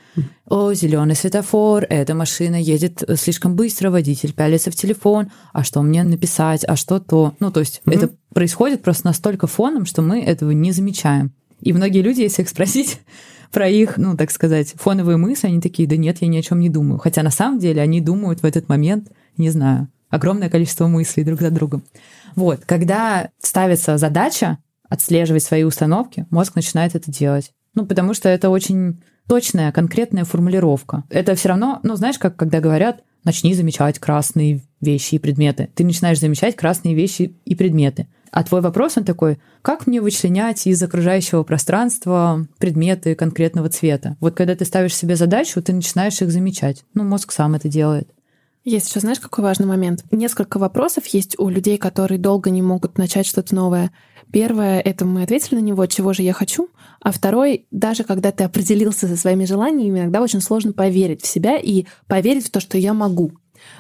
[0.47, 6.05] О, зеленый светофор, эта машина едет слишком быстро, водитель пялится в телефон, а что мне
[6.05, 7.35] написать, а что то.
[7.41, 7.95] Ну, то есть mm-hmm.
[7.95, 11.33] это происходит просто настолько фоном, что мы этого не замечаем.
[11.61, 13.01] И многие люди, если их спросить
[13.51, 16.61] про их, ну, так сказать, фоновые мысли, они такие, да нет, я ни о чем
[16.61, 16.99] не думаю.
[16.99, 21.41] Хотя на самом деле они думают в этот момент, не знаю, огромное количество мыслей друг
[21.41, 21.83] за другом.
[22.37, 24.59] Вот, когда ставится задача,
[24.91, 27.53] отслеживать свои установки, мозг начинает это делать.
[27.75, 31.05] Ну, потому что это очень точная, конкретная формулировка.
[31.09, 35.71] Это все равно, ну, знаешь, как когда говорят, начни замечать красные вещи и предметы.
[35.75, 38.09] Ты начинаешь замечать красные вещи и предметы.
[38.33, 44.17] А твой вопрос, он такой, как мне вычленять из окружающего пространства предметы конкретного цвета?
[44.21, 46.85] Вот когда ты ставишь себе задачу, ты начинаешь их замечать.
[46.95, 48.09] Ну, мозг сам это делает.
[48.65, 50.05] Есть еще, знаешь, какой важный момент?
[50.11, 53.91] Несколько вопросов есть у людей, которые долго не могут начать что-то новое.
[54.33, 56.69] Первое— это мы ответили на него, чего же я хочу.
[57.01, 61.57] А второй, даже когда ты определился со своими желаниями, иногда очень сложно поверить в себя
[61.57, 63.33] и поверить в то, что я могу.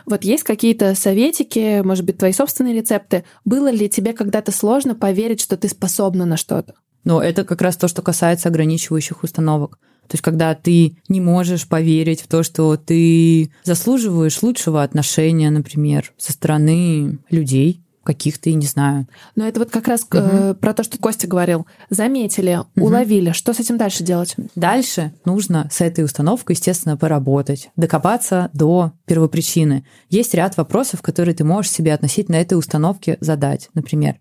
[0.07, 3.25] Вот есть какие-то советики, может быть, твои собственные рецепты.
[3.45, 6.75] Было ли тебе когда-то сложно поверить, что ты способна на что-то?
[7.05, 9.79] Ну, это как раз то, что касается ограничивающих установок.
[10.07, 16.13] То есть, когда ты не можешь поверить в то, что ты заслуживаешь лучшего отношения, например,
[16.19, 19.07] со стороны людей, каких-то, не знаю.
[19.37, 20.19] Но это вот как раз угу.
[20.19, 21.67] э, про то, что Костя говорил.
[21.91, 22.87] Заметили, угу.
[22.87, 23.31] уловили.
[23.31, 24.35] Что с этим дальше делать?
[24.57, 29.85] Дальше нужно с этой установкой, естественно, поработать, докопаться до первопричины.
[30.09, 33.69] Есть ряд вопросов, которые ты можешь себе относительно этой установки задать.
[33.75, 34.17] Например,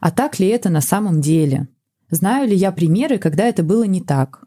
[0.00, 1.68] а так ли это на самом деле?
[2.10, 4.44] Знаю ли я примеры, когда это было не так?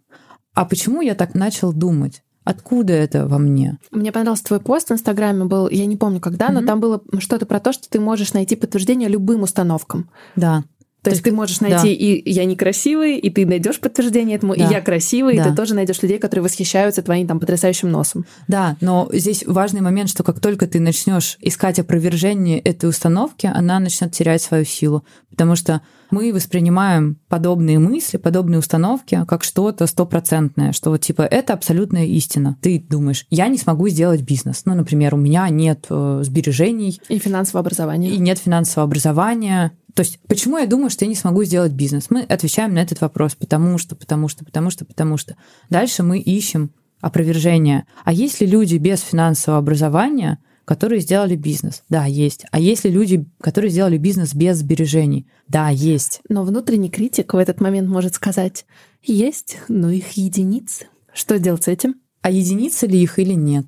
[0.53, 2.23] А почему я так начал думать?
[2.45, 3.79] Откуда это во мне?
[3.91, 6.61] Мне понравился твой пост в Инстаграме был, я не помню когда, mm-hmm.
[6.61, 10.09] но там было что-то про то, что ты можешь найти подтверждение любым установкам.
[10.35, 10.63] Да.
[11.05, 11.87] То, есть ты можешь найти да.
[11.87, 14.65] и я некрасивый, и ты найдешь подтверждение этому, да.
[14.65, 15.45] и я красивый, да.
[15.45, 18.25] и ты тоже найдешь людей, которые восхищаются твоим там потрясающим носом.
[18.47, 23.79] Да, но здесь важный момент, что как только ты начнешь искать опровержение этой установки, она
[23.79, 30.71] начнет терять свою силу, потому что мы воспринимаем подобные мысли, подобные установки как что-то стопроцентное,
[30.71, 32.57] что вот типа это абсолютная истина.
[32.61, 34.63] Ты думаешь, я не смогу сделать бизнес.
[34.65, 37.01] Ну, например, у меня нет э, сбережений.
[37.09, 38.11] И финансового образования.
[38.11, 39.71] И нет финансового образования.
[39.95, 42.09] То есть, почему я думаю, что я не смогу сделать бизнес?
[42.09, 45.37] Мы отвечаем на этот вопрос, потому что, потому что, потому что, потому что.
[45.69, 47.85] Дальше мы ищем опровержение.
[48.03, 51.81] А есть ли люди без финансового образования, которые сделали бизнес?
[51.87, 52.45] Да, есть.
[52.51, 55.27] А есть ли люди, которые сделали бизнес без сбережений?
[55.47, 56.19] Да, есть.
[56.27, 58.65] Но внутренний критик в этот момент может сказать,
[59.01, 60.87] есть, но их единицы.
[61.13, 61.95] Что делать с этим?
[62.21, 63.67] А единицы ли их или нет?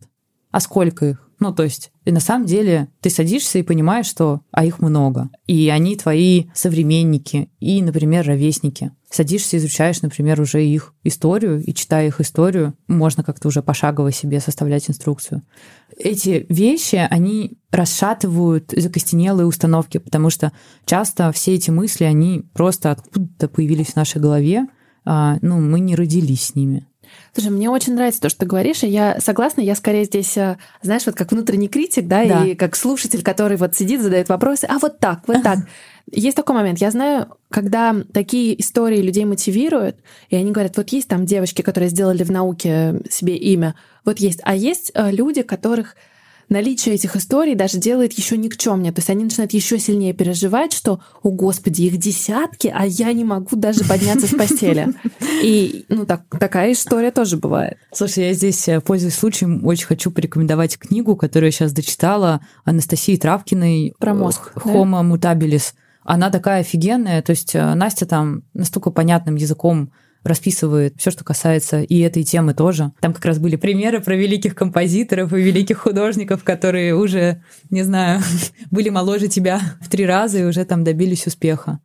[0.52, 1.27] А сколько их?
[1.40, 5.30] Ну, то есть, на самом деле ты садишься и понимаешь, что а их много.
[5.46, 8.92] И они твои современники и, например, ровесники.
[9.10, 14.40] Садишься, изучаешь, например, уже их историю, и читая их историю, можно как-то уже пошагово себе
[14.40, 15.44] составлять инструкцию.
[15.96, 20.52] Эти вещи, они расшатывают закостенелые установки, потому что
[20.86, 24.68] часто все эти мысли, они просто откуда-то появились в нашей голове,
[25.06, 26.86] а, ну, мы не родились с ними.
[27.34, 30.58] Слушай, мне очень нравится то, что ты говоришь, и я согласна, я скорее здесь, э,
[30.82, 32.46] знаешь, вот как внутренний критик, да, да.
[32.46, 35.60] и как слушатель, который вот сидит, задает вопросы, а вот так, вот так.
[36.12, 36.80] Есть такой момент.
[36.80, 39.98] Я знаю, когда такие истории людей мотивируют,
[40.30, 44.40] и они говорят, вот есть там девочки, которые сделали в науке себе имя, вот есть.
[44.44, 45.96] А есть э, люди, которых
[46.50, 48.92] наличие этих историй даже делает еще никчемнее.
[48.92, 53.24] То есть они начинают еще сильнее переживать, что, о господи, их десятки, а я не
[53.24, 54.94] могу даже подняться с постели.
[55.44, 57.78] И, ну, так, такая история тоже бывает.
[57.94, 63.18] Слушай, я здесь, э, пользуясь случаем, очень хочу порекомендовать книгу, которую я сейчас дочитала, Анастасии
[63.18, 63.94] Травкиной.
[64.00, 64.54] Про мозг.
[64.56, 65.34] Homo да?
[65.34, 65.74] mutabilis.
[66.04, 69.92] Она такая офигенная, то есть э, Настя там настолько понятным языком
[70.28, 72.92] расписывает все, что касается и этой темы тоже.
[73.00, 78.22] Там как раз были примеры про великих композиторов и великих художников, которые уже, не знаю,
[78.72, 81.80] были моложе тебя в три раза и уже там добились успеха.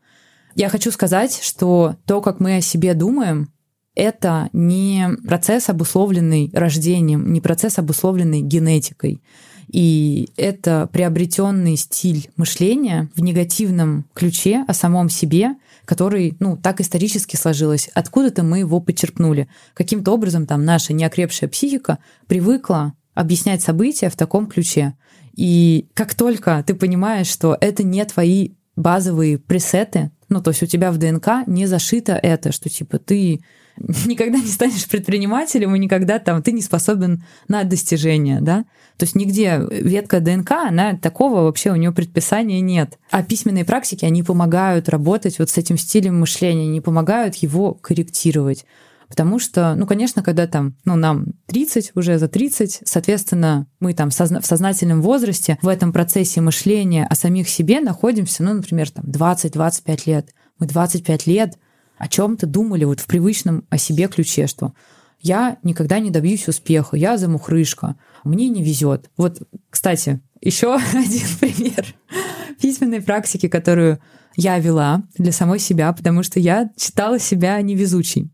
[0.54, 3.48] Я хочу сказать, что то, как мы о себе думаем,
[3.94, 9.22] это не процесс, обусловленный рождением, не процесс, обусловленный генетикой.
[9.68, 17.36] И это приобретенный стиль мышления в негативном ключе о самом себе, который, ну, так исторически
[17.36, 17.90] сложилось.
[17.94, 19.48] Откуда-то мы его подчеркнули.
[19.74, 24.94] Каким-то образом там наша неокрепшая психика привыкла объяснять события в таком ключе.
[25.34, 30.66] И как только ты понимаешь, что это не твои базовые пресеты, ну, то есть у
[30.66, 33.42] тебя в ДНК не зашито это, что типа ты
[34.06, 38.64] никогда не станешь предпринимателем и никогда там ты не способен на достижение, да?
[38.96, 42.98] То есть нигде ветка ДНК, она такого вообще у нее предписания нет.
[43.10, 48.64] А письменные практики, они помогают работать вот с этим стилем мышления, они помогают его корректировать.
[49.08, 54.08] Потому что, ну, конечно, когда там, ну, нам 30, уже за 30, соответственно, мы там
[54.08, 60.02] в сознательном возрасте в этом процессе мышления о самих себе находимся, ну, например, там 20-25
[60.06, 60.30] лет.
[60.58, 61.58] Мы 25 лет
[62.02, 64.74] о чем-то думали вот в привычном о себе ключе, что
[65.20, 69.08] я никогда не добьюсь успеха, я замухрышка, мне не везет.
[69.16, 71.94] Вот, кстати, еще один пример
[72.60, 74.00] письменной практики, которую
[74.34, 78.32] я вела для самой себя, потому что я считала себя невезучей.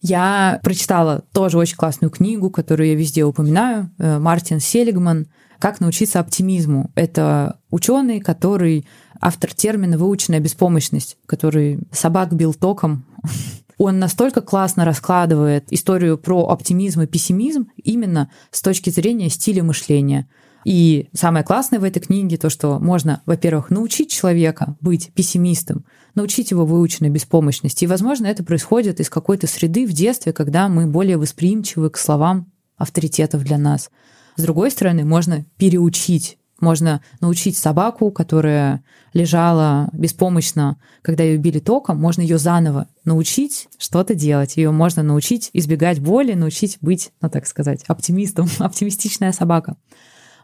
[0.00, 5.26] Я прочитала тоже очень классную книгу, которую я везде упоминаю, э, Мартин Селигман
[5.58, 6.90] «Как научиться оптимизму».
[6.94, 8.86] Это ученый, который
[9.20, 13.04] автор термина «выученная беспомощность», который собак бил током.
[13.78, 20.28] Он настолько классно раскладывает историю про оптимизм и пессимизм именно с точки зрения стиля мышления–
[20.64, 26.50] и самое классное в этой книге то, что можно, во-первых, научить человека быть пессимистом, научить
[26.50, 27.84] его выученной беспомощности.
[27.84, 32.52] И, возможно, это происходит из какой-то среды в детстве, когда мы более восприимчивы к словам
[32.76, 33.90] авторитетов для нас.
[34.36, 41.98] С другой стороны, можно переучить можно научить собаку, которая лежала беспомощно, когда ее били током,
[41.98, 44.56] можно ее заново научить что-то делать.
[44.56, 49.76] Ее можно научить избегать боли, научить быть, ну так сказать, оптимистом, оптимистичная собака.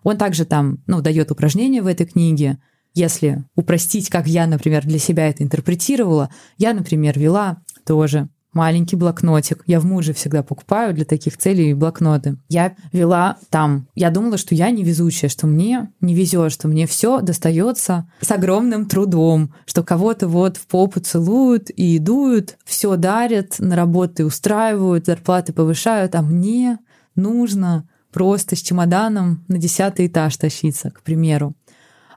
[0.02, 2.58] Он также там, ну, дает упражнения в этой книге.
[2.94, 9.62] Если упростить, как я, например, для себя это интерпретировала, я, например, вела тоже маленький блокнотик.
[9.66, 12.38] Я в Мудже всегда покупаю для таких целей блокноты.
[12.48, 13.86] Я вела там.
[13.94, 18.86] Я думала, что я невезучая, что мне не везет, что мне все достается с огромным
[18.86, 25.52] трудом, что кого-то вот в попу целуют и дуют, все дарят, на работы устраивают, зарплаты
[25.52, 26.78] повышают, а мне
[27.14, 31.54] нужно просто с чемоданом на десятый этаж тащиться, к примеру.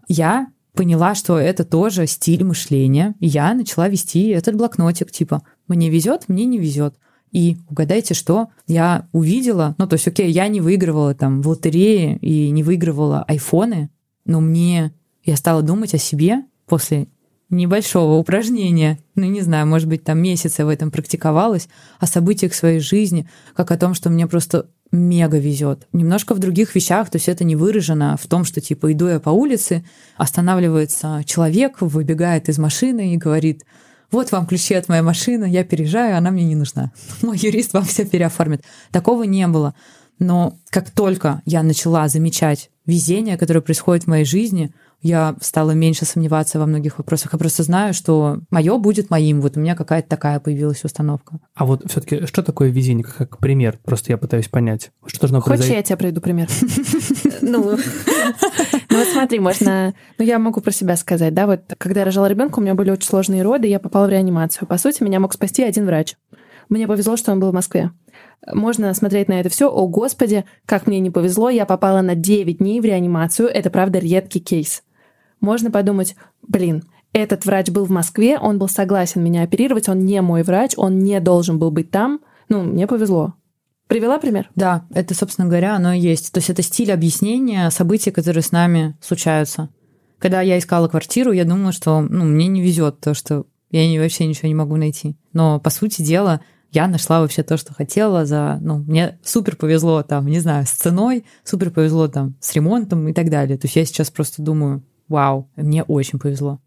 [0.08, 5.90] Я поняла, что это тоже стиль мышления, и я начала вести этот блокнотик, типа, мне
[5.90, 6.96] везет, мне не везет.
[7.32, 12.18] И угадайте, что я увидела, ну, то есть, окей, я не выигрывала там в лотерее
[12.18, 13.90] и не выигрывала айфоны,
[14.26, 17.08] но мне, я стала думать о себе после
[17.50, 21.68] небольшого упражнения, ну, не знаю, может быть, там месяца в этом практиковалась,
[22.00, 25.88] о событиях своей жизни, как о том, что мне просто мега везет.
[25.94, 29.20] Немножко в других вещах, то есть это не выражено в том, что типа иду я
[29.20, 29.84] по улице,
[30.18, 33.66] останавливается человек, выбегает из машины и говорит,
[34.12, 36.92] вот вам ключи от моей машины, я переезжаю, она мне не нужна.
[37.22, 38.64] Мой юрист вам все переоформит.
[38.92, 39.76] Такого не было.
[40.18, 46.06] Но как только я начала замечать везение, которое происходит в моей жизни, я стала меньше
[46.06, 47.34] сомневаться во многих вопросах.
[47.34, 49.40] Я просто знаю, что мое будет моим.
[49.42, 51.40] Вот у меня какая-то такая появилась установка.
[51.56, 53.80] А вот все-таки что такое везение, как, пример?
[53.84, 54.92] Просто я пытаюсь понять.
[55.06, 55.76] Что должно Хочешь, произойти?
[55.76, 56.50] я тебе приведу пример?
[57.42, 57.64] Ну,
[58.90, 59.94] ну вот смотри, можно...
[60.18, 62.92] Ну, я могу про себя сказать, да, вот когда я рожала ребенка, у меня были
[62.92, 64.68] очень сложные роды, я попала в реанимацию.
[64.68, 66.16] По сути, меня мог спасти один врач.
[66.68, 67.92] Мне повезло, что он был в Москве.
[68.52, 69.72] Можно смотреть на это все.
[69.72, 73.48] О, Господи, как мне не повезло, я попала на 9 дней в реанимацию.
[73.48, 74.84] Это, правда, редкий кейс
[75.42, 76.16] можно подумать,
[76.48, 80.74] блин, этот врач был в Москве, он был согласен меня оперировать, он не мой врач,
[80.78, 82.20] он не должен был быть там.
[82.50, 83.34] Ну, мне повезло.
[83.88, 84.50] Привела пример?
[84.56, 86.32] Да, это, собственно говоря, оно и есть.
[86.32, 89.70] То есть это стиль объяснения событий, которые с нами случаются.
[90.20, 94.28] Когда я искала квартиру, я думала, что ну, мне не везет то, что я вообще
[94.28, 95.18] ничего не могу найти.
[95.34, 98.60] Но, по сути дела, я нашла вообще то, что хотела за...
[98.62, 103.14] Ну, мне супер повезло там, не знаю, с ценой, супер повезло там с ремонтом и
[103.14, 103.58] так далее.
[103.58, 106.60] То есть я сейчас просто думаю, вау, мне очень повезло.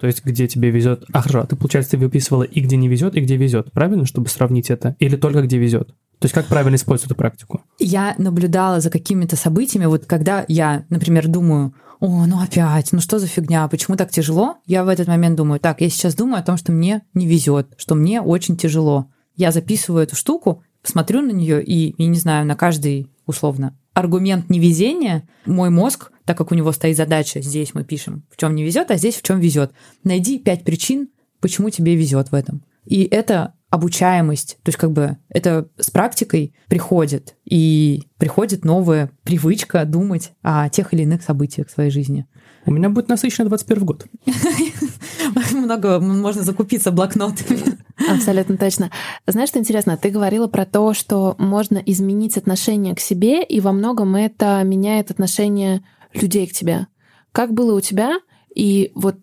[0.00, 1.04] То есть, где тебе везет.
[1.12, 4.28] А хорошо, ты, получается, ты выписывала и где не везет, и где везет, правильно, чтобы
[4.28, 4.96] сравнить это?
[5.00, 5.88] Или только где везет?
[6.20, 7.62] То есть, как правильно использовать эту практику?
[7.78, 9.86] Я наблюдала за какими-то событиями.
[9.86, 14.56] Вот когда я, например, думаю, о, ну опять, ну что за фигня, почему так тяжело?
[14.66, 17.74] Я в этот момент думаю, так, я сейчас думаю о том, что мне не везет,
[17.76, 19.10] что мне очень тяжело.
[19.36, 24.48] Я записываю эту штуку, смотрю на нее и, я не знаю, на каждый, условно, аргумент
[24.48, 28.62] невезения, мой мозг так как у него стоит задача, здесь мы пишем, в чем не
[28.62, 29.72] везет, а здесь в чем везет.
[30.04, 31.08] Найди пять причин,
[31.40, 32.62] почему тебе везет в этом.
[32.84, 39.86] И это обучаемость, то есть как бы это с практикой приходит, и приходит новая привычка
[39.86, 42.26] думать о тех или иных событиях в своей жизни.
[42.66, 44.06] У меня будет насыщенный 21 год.
[45.54, 47.78] Много можно закупиться блокнотами.
[48.10, 48.90] Абсолютно точно.
[49.26, 49.96] Знаешь, что интересно?
[49.96, 55.10] Ты говорила про то, что можно изменить отношение к себе, и во многом это меняет
[55.10, 55.82] отношение
[56.14, 56.86] людей к тебе.
[57.32, 58.18] Как было у тебя?
[58.54, 59.16] И вот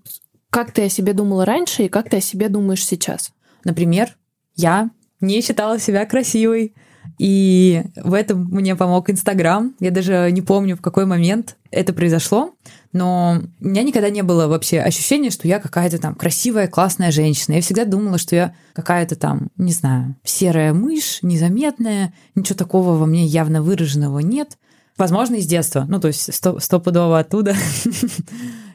[0.49, 3.31] как ты о себе думала раньше и как ты о себе думаешь сейчас?
[3.63, 4.15] Например,
[4.55, 6.73] я не считала себя красивой.
[7.17, 9.75] И в этом мне помог Инстаграм.
[9.79, 12.55] Я даже не помню, в какой момент это произошло,
[12.93, 17.55] но у меня никогда не было вообще ощущения, что я какая-то там красивая, классная женщина.
[17.55, 23.05] Я всегда думала, что я какая-то там, не знаю, серая мышь, незаметная, ничего такого во
[23.05, 24.57] мне явно выраженного нет.
[24.97, 25.85] Возможно, из детства.
[25.89, 27.55] Ну, то есть стопудово оттуда.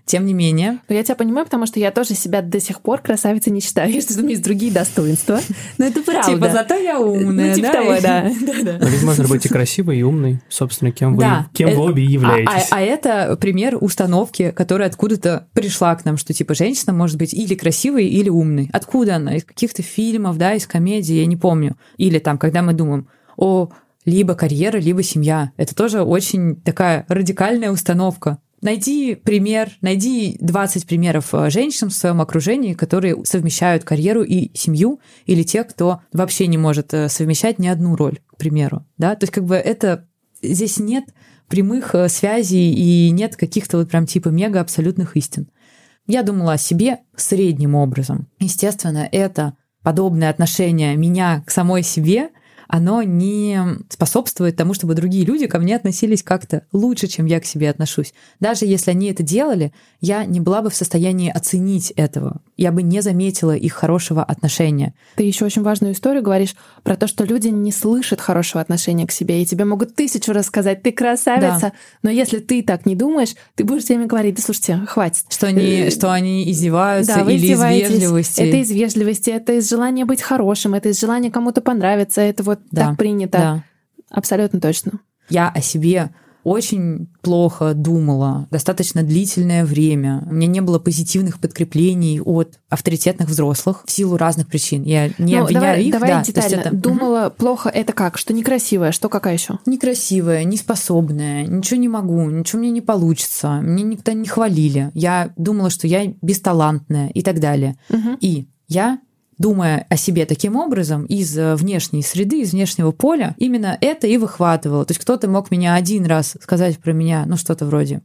[0.07, 0.81] Тем не менее.
[0.89, 3.93] Я тебя понимаю, потому что я тоже себя до сих пор красавицей не считаю.
[3.93, 5.39] Я что у меня есть другие достоинства.
[5.79, 6.33] Но это правда.
[6.35, 7.73] Типа, зато я умная, ну, типа да?
[7.73, 8.23] того, да.
[8.81, 10.41] Но ведь можно быть и красивой, и умной.
[10.49, 11.47] Собственно, кем вы, Да.
[11.53, 12.69] кем Э, вы обе А, являетесь.
[12.73, 17.33] а- а это пример установки, которая откуда-то пришла к нам, что типа женщина может быть
[17.33, 18.69] или красивой, или умной.
[18.73, 19.37] Откуда она?
[19.37, 21.77] Из каких-то фильмов, да, из комедий, я не помню.
[21.99, 23.07] Или там, когда мы думаем
[23.37, 23.69] о
[24.11, 25.53] либо карьера, либо семья.
[25.57, 28.39] Это тоже очень такая радикальная установка.
[28.61, 35.01] Найди пример, найди 20 примеров э, женщин в своем окружении, которые совмещают карьеру и семью,
[35.25, 38.85] или те, кто вообще не может э, совмещать ни одну роль, к примеру.
[38.99, 39.15] Да?
[39.15, 40.07] То есть как бы это
[40.43, 41.05] здесь нет
[41.49, 45.49] прямых э, связей и нет каких-то вот прям типа мега абсолютных истин.
[46.07, 48.29] Я думала о себе средним образом.
[48.41, 52.29] Естественно, это подобное отношение меня к самой себе,
[52.71, 53.59] оно не
[53.89, 58.15] способствует тому, чтобы другие люди ко мне относились как-то лучше, чем я к себе отношусь.
[58.39, 62.41] Даже если они это делали, я не была бы в состоянии оценить этого.
[62.57, 64.95] Я бы не заметила их хорошего отношения.
[65.17, 69.13] Ты еще очень важную историю говоришь про то, что люди не слышат хорошего отношения к
[69.13, 73.35] себе, и тебе могут тысячу раз сказать, ты красавица, но если ты так не думаешь,
[73.57, 75.25] ты будешь всеми говорить, да слушайте, хватит.
[75.29, 78.41] Что они, Э, что они издеваются Да, или из вежливости.
[78.41, 82.60] Это из вежливости, это из желания быть хорошим, это из желания кому-то понравиться, это вот
[82.71, 83.39] Да, так принято.
[83.39, 83.65] да.
[84.11, 84.93] Абсолютно точно.
[85.29, 86.11] Я о себе
[86.43, 90.23] очень плохо думала достаточно длительное время.
[90.27, 94.83] У меня не было позитивных подкреплений от авторитетных взрослых в силу разных причин.
[94.83, 95.93] Я не Ну, обвиняю давай, их.
[95.93, 96.55] давай да, детально.
[96.57, 98.17] это- Думала плохо, это как?
[98.17, 99.59] Что некрасивое, что какая еще?
[99.67, 104.91] некрасивая, неспособная, ничего не могу, ничего мне не получится, мне никогда не хвалили.
[104.95, 107.77] Я думала, что я бесталантная и так далее.
[108.21, 108.99] И я
[109.41, 114.19] думая о себе таким образом из э, внешней среды, из внешнего поля, именно это и
[114.19, 114.85] выхватывало.
[114.85, 118.03] То есть кто-то мог меня один раз сказать про меня, ну что-то вроде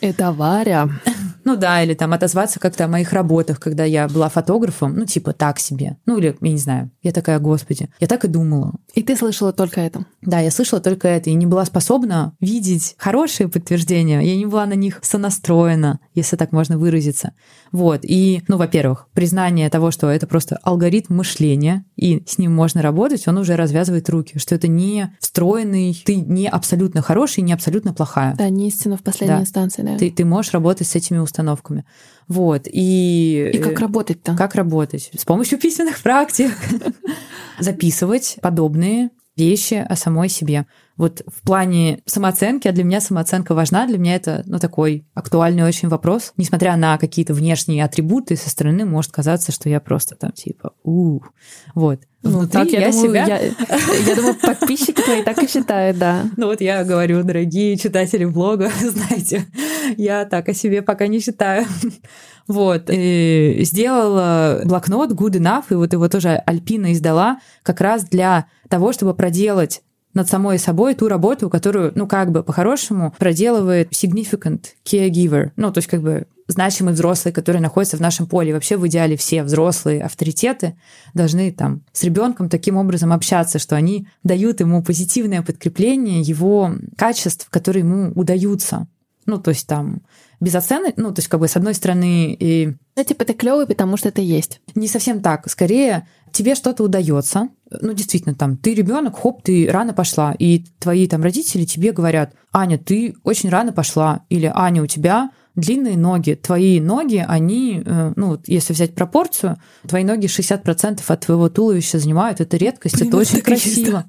[0.00, 0.88] Это Варя.
[1.46, 5.32] Ну да, или там отозваться как-то о моих работах, когда я была фотографом, ну типа
[5.32, 5.96] так себе.
[6.04, 8.74] Ну или, я не знаю, я такая, господи, я так и думала.
[8.94, 10.06] И ты слышала только это.
[10.22, 14.20] Да, я слышала только это и не была способна видеть хорошие подтверждения.
[14.22, 17.32] Я не была на них сонастроена, если так можно выразиться.
[17.70, 18.00] Вот.
[18.02, 23.28] И, ну, во-первых, признание того, что это просто алгоритм мышления, и с ним можно работать,
[23.28, 28.34] он уже развязывает руки, что это не встроенный, ты не абсолютно хороший, не абсолютно плохая.
[28.36, 29.42] Да, не истина в последней Да.
[29.42, 29.96] инстанции, да.
[29.96, 31.35] Ты, ты можешь работать с этими установками.
[32.28, 32.62] Вот.
[32.66, 34.36] И, И как работать-то?
[34.36, 35.10] как работать?
[35.16, 36.52] С помощью письменных практик.
[37.58, 40.66] Записывать подобные вещи о самой себе.
[40.96, 45.64] Вот в плане самооценки, а для меня самооценка важна, для меня это ну, такой актуальный
[45.64, 46.32] очень вопрос.
[46.36, 51.20] Несмотря на какие-то внешние атрибуты, со стороны может казаться, что я просто там типа у
[51.74, 52.00] Вот.
[52.22, 53.26] Ну, Внутри так, я, я думаю, себя...
[53.26, 53.38] я,
[54.06, 56.24] я думаю, подписчики твои так и считают, да.
[56.36, 59.46] Ну вот я говорю, дорогие читатели блога, знаете,
[59.96, 61.66] я так о себе пока не считаю.
[62.48, 62.90] Вот.
[62.92, 68.92] И сделала блокнот Good Enough, и вот его тоже Альпина издала как раз для того,
[68.92, 69.82] чтобы проделать
[70.16, 75.50] над самой собой ту работу, которую, ну, как бы по-хорошему проделывает significant caregiver.
[75.56, 78.54] Ну, то есть как бы значимый взрослый, который находится в нашем поле.
[78.54, 80.74] Вообще в идеале все взрослые авторитеты
[81.12, 87.48] должны там с ребенком таким образом общаться, что они дают ему позитивное подкрепление его качеств,
[87.50, 88.86] которые ему удаются.
[89.26, 90.00] Ну, то есть там
[90.40, 93.98] безоценочно, ну, то есть как бы с одной стороны и Ну, типа, ты клевый, потому
[93.98, 94.60] что это есть.
[94.74, 95.50] не совсем так.
[95.50, 96.06] Скорее,
[96.36, 97.48] тебе что-то удается.
[97.70, 100.34] Ну, действительно, там, ты ребенок, хоп, ты рано пошла.
[100.38, 104.24] И твои там родители тебе говорят, Аня, ты очень рано пошла.
[104.28, 106.34] Или Аня, у тебя длинные ноги.
[106.34, 109.56] Твои ноги, они, э, ну, если взять пропорцию,
[109.88, 112.40] твои ноги 60% от твоего туловища занимают.
[112.40, 114.04] Это редкость, Блин, это очень красиво.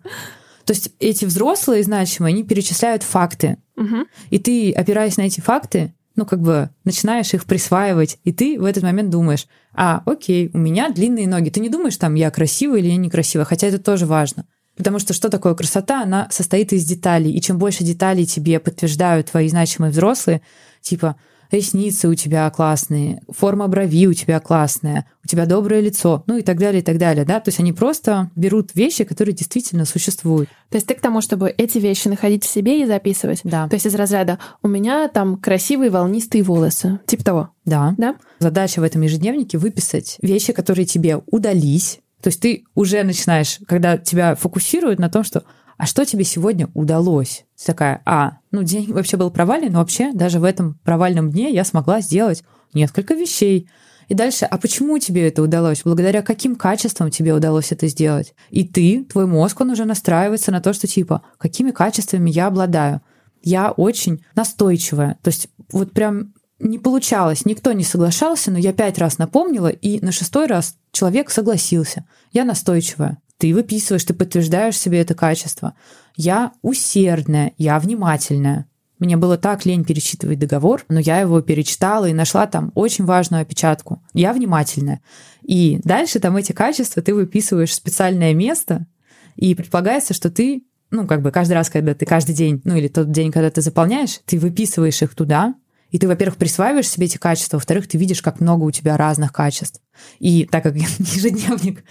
[0.66, 3.58] То есть эти взрослые значимые, они перечисляют факты.
[3.78, 4.06] Мгм.
[4.32, 8.66] И ты, опираясь на эти факты, ну, как бы начинаешь их присваивать, и ты в
[8.66, 11.50] этот момент думаешь, а, окей, у меня длинные ноги.
[11.50, 14.46] Ты не думаешь, там, я красивая или я некрасивая, хотя это тоже важно.
[14.76, 16.04] Потому что что такое красота?
[16.04, 17.32] Она состоит из деталей.
[17.32, 20.42] И чем больше деталей тебе подтверждают твои значимые взрослые,
[20.82, 21.16] типа,
[21.52, 26.42] ресницы у тебя классные, форма брови у тебя классная, у тебя доброе лицо, ну и
[26.42, 30.50] так далее, и так далее, да, то есть они просто берут вещи, которые действительно существуют.
[30.70, 33.42] То есть ты к тому, чтобы эти вещи находить в себе и записывать?
[33.44, 33.68] Да.
[33.68, 37.50] То есть из разряда «у меня там красивые волнистые волосы», типа того?
[37.66, 37.96] Да.
[37.98, 38.16] Да?
[38.40, 43.98] Задача в этом ежедневнике выписать вещи, которые тебе удались, то есть ты уже начинаешь, когда
[43.98, 45.44] тебя фокусируют на том, что
[45.78, 47.46] а что тебе сегодня удалось?
[47.58, 51.52] Ты такая, а, ну день вообще был провален, но вообще даже в этом провальном дне
[51.52, 53.70] я смогла сделать несколько вещей.
[54.08, 55.82] И дальше, а почему тебе это удалось?
[55.84, 58.34] Благодаря каким качествам тебе удалось это сделать?
[58.50, 63.02] И ты, твой мозг, он уже настраивается на то, что типа, какими качествами я обладаю?
[63.44, 65.18] Я очень настойчивая.
[65.22, 70.04] То есть вот прям не получалось, никто не соглашался, но я пять раз напомнила, и
[70.04, 72.06] на шестой раз человек согласился.
[72.32, 75.74] Я настойчивая ты выписываешь, ты подтверждаешь себе это качество.
[76.16, 78.68] Я усердная, я внимательная.
[79.00, 83.44] Мне было так лень перечитывать договор, но я его перечитала и нашла там очень важную
[83.44, 84.02] опечатку.
[84.14, 85.02] Я внимательная.
[85.44, 88.88] И дальше там эти качества ты выписываешь в специальное место,
[89.36, 92.88] и предполагается, что ты, ну, как бы каждый раз, когда ты каждый день, ну, или
[92.88, 95.54] тот день, когда ты заполняешь, ты выписываешь их туда,
[95.92, 99.32] и ты, во-первых, присваиваешь себе эти качества, во-вторых, ты видишь, как много у тебя разных
[99.32, 99.82] качеств.
[100.20, 101.84] И так как ежедневник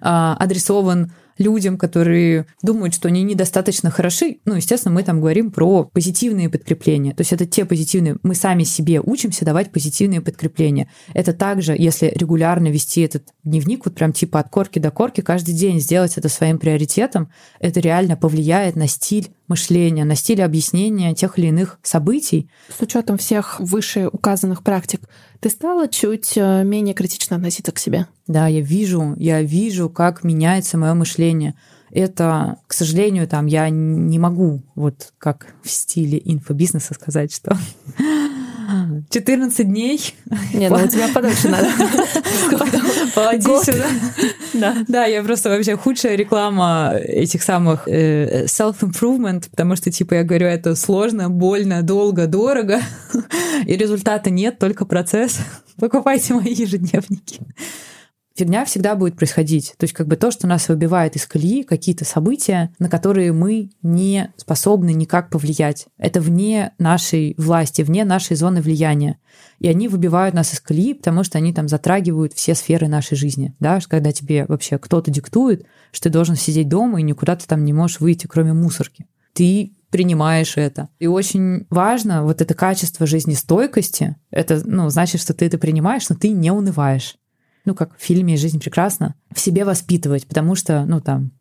[0.00, 5.84] а, адресован людям, которые думают, что они недостаточно хороши, ну, естественно, мы там говорим про
[5.84, 7.12] позитивные подкрепления.
[7.12, 10.88] То есть это те позитивные, мы сами себе учимся давать позитивные подкрепления.
[11.14, 15.54] Это также, если регулярно вести этот дневник, вот прям типа от корки до корки, каждый
[15.54, 17.30] день сделать это своим приоритетом,
[17.60, 22.48] это реально повлияет на стиль мышления, на стиль объяснения тех или иных событий.
[22.76, 25.00] С учетом всех выше указанных практик,
[25.40, 28.06] ты стала чуть э, менее критично относиться к себе?
[28.26, 31.54] Да, я вижу, я вижу, как меняется мое мышление.
[31.90, 37.58] Это, к сожалению, там я не могу вот как в стиле инфобизнеса сказать, что
[39.10, 40.14] 14 дней.
[40.54, 41.68] Не, ну у тебя подольше надо.
[43.14, 43.86] Полоди сюда.
[44.54, 44.76] Да.
[44.88, 50.46] да, я просто вообще худшая реклама этих самых э, self-improvement, потому что, типа, я говорю,
[50.46, 52.80] это сложно, больно, долго, дорого,
[53.66, 55.38] и результата нет, только процесс.
[55.78, 57.40] Покупайте мои ежедневники
[58.34, 59.74] фигня всегда будет происходить.
[59.76, 63.70] То есть как бы то, что нас выбивает из колеи, какие-то события, на которые мы
[63.82, 65.86] не способны никак повлиять.
[65.98, 69.18] Это вне нашей власти, вне нашей зоны влияния.
[69.58, 73.54] И они выбивают нас из колеи, потому что они там затрагивают все сферы нашей жизни.
[73.60, 73.78] Да?
[73.88, 77.72] Когда тебе вообще кто-то диктует, что ты должен сидеть дома и никуда ты там не
[77.72, 79.06] можешь выйти, кроме мусорки.
[79.34, 80.88] Ты принимаешь это.
[80.98, 84.16] И очень важно вот это качество жизнестойкости.
[84.30, 87.16] Это ну, значит, что ты это принимаешь, но ты не унываешь
[87.64, 91.32] ну, как в фильме «Жизнь прекрасна», в себе воспитывать, потому что, ну, там,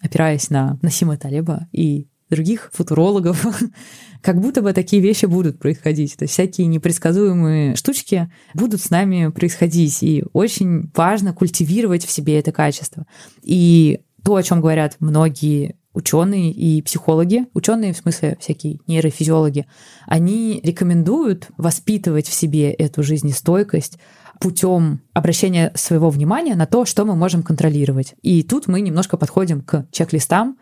[0.00, 3.46] опираясь на Насима Талеба и других футурологов,
[4.22, 6.16] как будто бы такие вещи будут происходить.
[6.16, 10.02] То есть всякие непредсказуемые штучки будут с нами происходить.
[10.02, 13.06] И очень важно культивировать в себе это качество.
[13.42, 19.66] И то, о чем говорят многие ученые и психологи, ученые в смысле всякие нейрофизиологи,
[20.06, 23.98] они рекомендуют воспитывать в себе эту жизнестойкость,
[24.40, 28.14] путем обращения своего внимания на то, что мы можем контролировать.
[28.22, 30.58] И тут мы немножко подходим к чек-листам,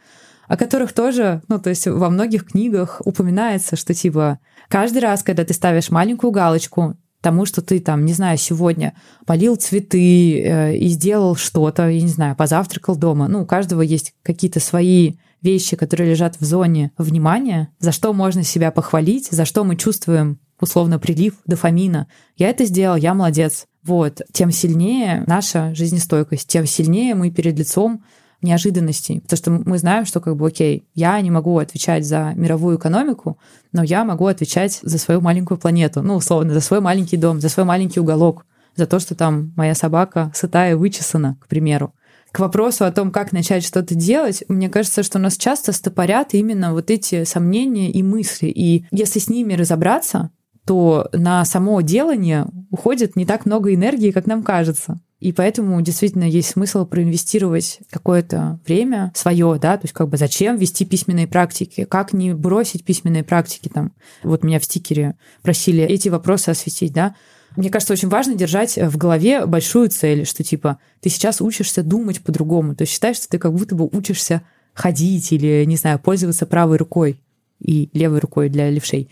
[0.48, 5.44] о которых тоже, ну, то есть во многих книгах упоминается, что типа каждый раз, когда
[5.44, 8.94] ты ставишь маленькую галочку тому, что ты там, не знаю, сегодня
[9.24, 13.28] полил цветы э, и сделал что-то, я не знаю, позавтракал дома.
[13.28, 18.42] Ну, у каждого есть какие-то свои вещи, которые лежат в зоне внимания, за что можно
[18.42, 22.06] себя похвалить, за что мы чувствуем условно прилив дофамина.
[22.36, 23.66] Я это сделал, я молодец.
[23.82, 28.04] Вот, тем сильнее наша жизнестойкость, тем сильнее мы перед лицом
[28.40, 29.20] неожиданностей.
[29.20, 33.38] Потому что мы знаем, что как бы, окей, я не могу отвечать за мировую экономику,
[33.72, 37.48] но я могу отвечать за свою маленькую планету, ну, условно, за свой маленький дом, за
[37.48, 38.46] свой маленький уголок,
[38.76, 41.92] за то, что там моя собака сытая и вычесана, к примеру.
[42.32, 46.72] К вопросу о том, как начать что-то делать, мне кажется, что нас часто стопорят именно
[46.72, 48.46] вот эти сомнения и мысли.
[48.46, 50.30] И если с ними разобраться,
[50.64, 55.00] то на само делание уходит не так много энергии, как нам кажется.
[55.22, 60.56] И поэтому действительно есть смысл проинвестировать какое-то время свое, да, то есть как бы зачем
[60.56, 63.92] вести письменные практики, как не бросить письменные практики там.
[64.24, 67.14] Вот меня в стикере просили эти вопросы осветить, да.
[67.56, 72.20] Мне кажется, очень важно держать в голове большую цель, что типа ты сейчас учишься думать
[72.22, 74.42] по-другому, то есть считаешь, что ты как будто бы учишься
[74.74, 77.20] ходить или, не знаю, пользоваться правой рукой
[77.60, 79.08] и левой рукой для левшей.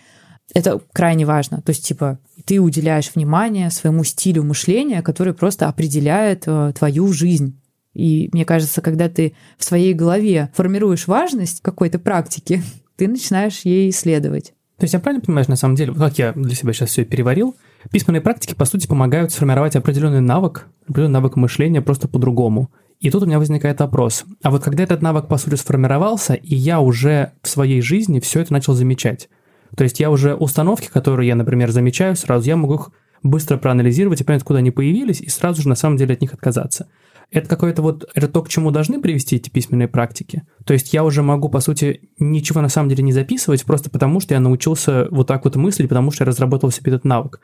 [0.55, 1.62] Это крайне важно.
[1.62, 7.61] То есть, типа, ты уделяешь внимание своему стилю мышления, который просто определяет э, твою жизнь.
[7.94, 12.62] И мне кажется, когда ты в своей голове формируешь важность какой-то практики,
[12.96, 14.55] ты начинаешь ей исследовать.
[14.78, 17.55] То есть я правильно понимаю, на самом деле, как я для себя сейчас все переварил,
[17.90, 22.70] письменные практики, по сути, помогают сформировать определенный навык, определенный навык мышления просто по-другому.
[22.98, 24.24] И тут у меня возникает вопрос.
[24.42, 28.40] А вот когда этот навык, по сути, сформировался, и я уже в своей жизни все
[28.40, 29.28] это начал замечать,
[29.76, 32.90] то есть я уже установки, которые я, например, замечаю сразу, я могу их
[33.22, 36.32] быстро проанализировать и понять, откуда они появились, и сразу же на самом деле от них
[36.32, 36.88] отказаться.
[37.30, 40.42] Это какое-то вот, это то, к чему должны привести эти письменные практики.
[40.64, 44.18] То есть я уже могу, по сути, ничего на самом деле не записывать, просто потому
[44.18, 47.40] что я научился вот так вот мыслить, потому что я разработал себе этот навык.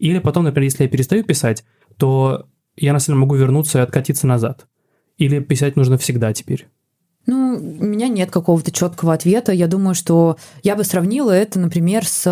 [0.00, 1.64] Или потом, например, если я перестаю писать,
[1.96, 4.66] то я на самом деле могу вернуться и откатиться назад.
[5.16, 6.66] Или писать нужно всегда теперь.
[7.30, 9.52] Ну, у меня нет какого-то четкого ответа.
[9.52, 12.22] Я думаю, что я бы сравнила это, например, с,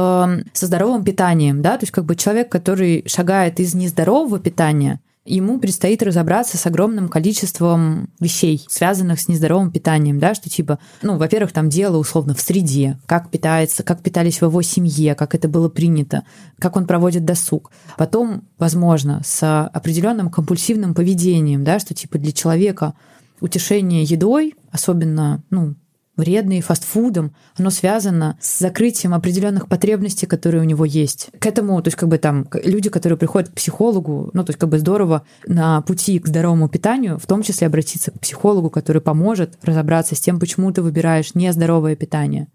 [0.53, 5.61] со здоровым питанием, да, то есть как бы человек, который шагает из нездорового питания, ему
[5.61, 11.53] предстоит разобраться с огромным количеством вещей, связанных с нездоровым питанием, да, что типа, ну, во-первых,
[11.53, 15.68] там дело условно в среде, как питается, как питались в его семье, как это было
[15.68, 16.24] принято,
[16.59, 17.70] как он проводит досуг.
[17.96, 22.94] Потом, возможно, с определенным компульсивным поведением, да, что типа для человека
[23.41, 25.74] утешение едой, особенно, ну,
[26.18, 31.30] вредный фастфудом, оно связано с закрытием определенных потребностей, которые у него есть.
[31.39, 34.59] К этому, то есть как бы там люди, которые приходят к психологу, ну то есть
[34.59, 39.01] как бы здорово на пути к здоровому питанию, в том числе обратиться к психологу, который
[39.01, 42.49] поможет разобраться с тем, почему ты выбираешь нездоровое питание.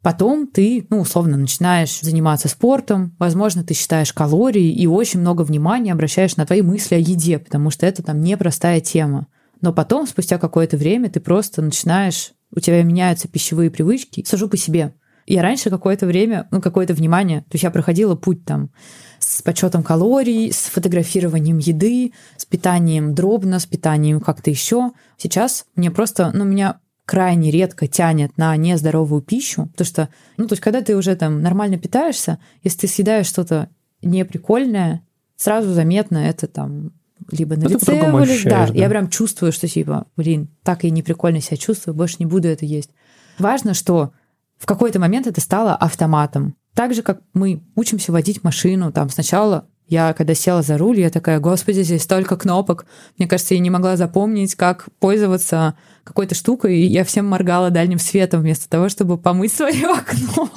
[0.00, 5.92] Потом ты, ну, условно, начинаешь заниматься спортом, возможно, ты считаешь калории и очень много внимания
[5.92, 9.26] обращаешь на твои мысли о еде, потому что это там непростая тема.
[9.60, 14.24] Но потом, спустя какое-то время, ты просто начинаешь у тебя меняются пищевые привычки.
[14.26, 14.94] Сажу по себе.
[15.26, 18.70] Я раньше какое-то время, ну, какое-то внимание, то есть я проходила путь там
[19.18, 24.92] с подсчетом калорий, с фотографированием еды, с питанием дробно, с питанием как-то еще.
[25.16, 30.52] Сейчас мне просто, ну, меня крайне редко тянет на нездоровую пищу, потому что, ну, то
[30.52, 33.68] есть когда ты уже там нормально питаешься, если ты съедаешь что-то
[34.02, 35.04] неприкольное,
[35.34, 36.92] сразу заметно это там
[37.30, 40.90] либо на это лице его, да, да, я прям чувствую, что типа, блин, так и
[40.90, 42.90] не прикольно себя чувствую, больше не буду это есть.
[43.38, 44.12] Важно, что
[44.58, 46.56] в какой-то момент это стало автоматом.
[46.74, 51.10] Так же, как мы учимся водить машину, там сначала я, когда села за руль, я
[51.10, 52.86] такая, господи, здесь столько кнопок.
[53.18, 57.98] Мне кажется, я не могла запомнить, как пользоваться какой-то штукой, и я всем моргала дальним
[57.98, 60.48] светом вместо того, чтобы помыть свое окно.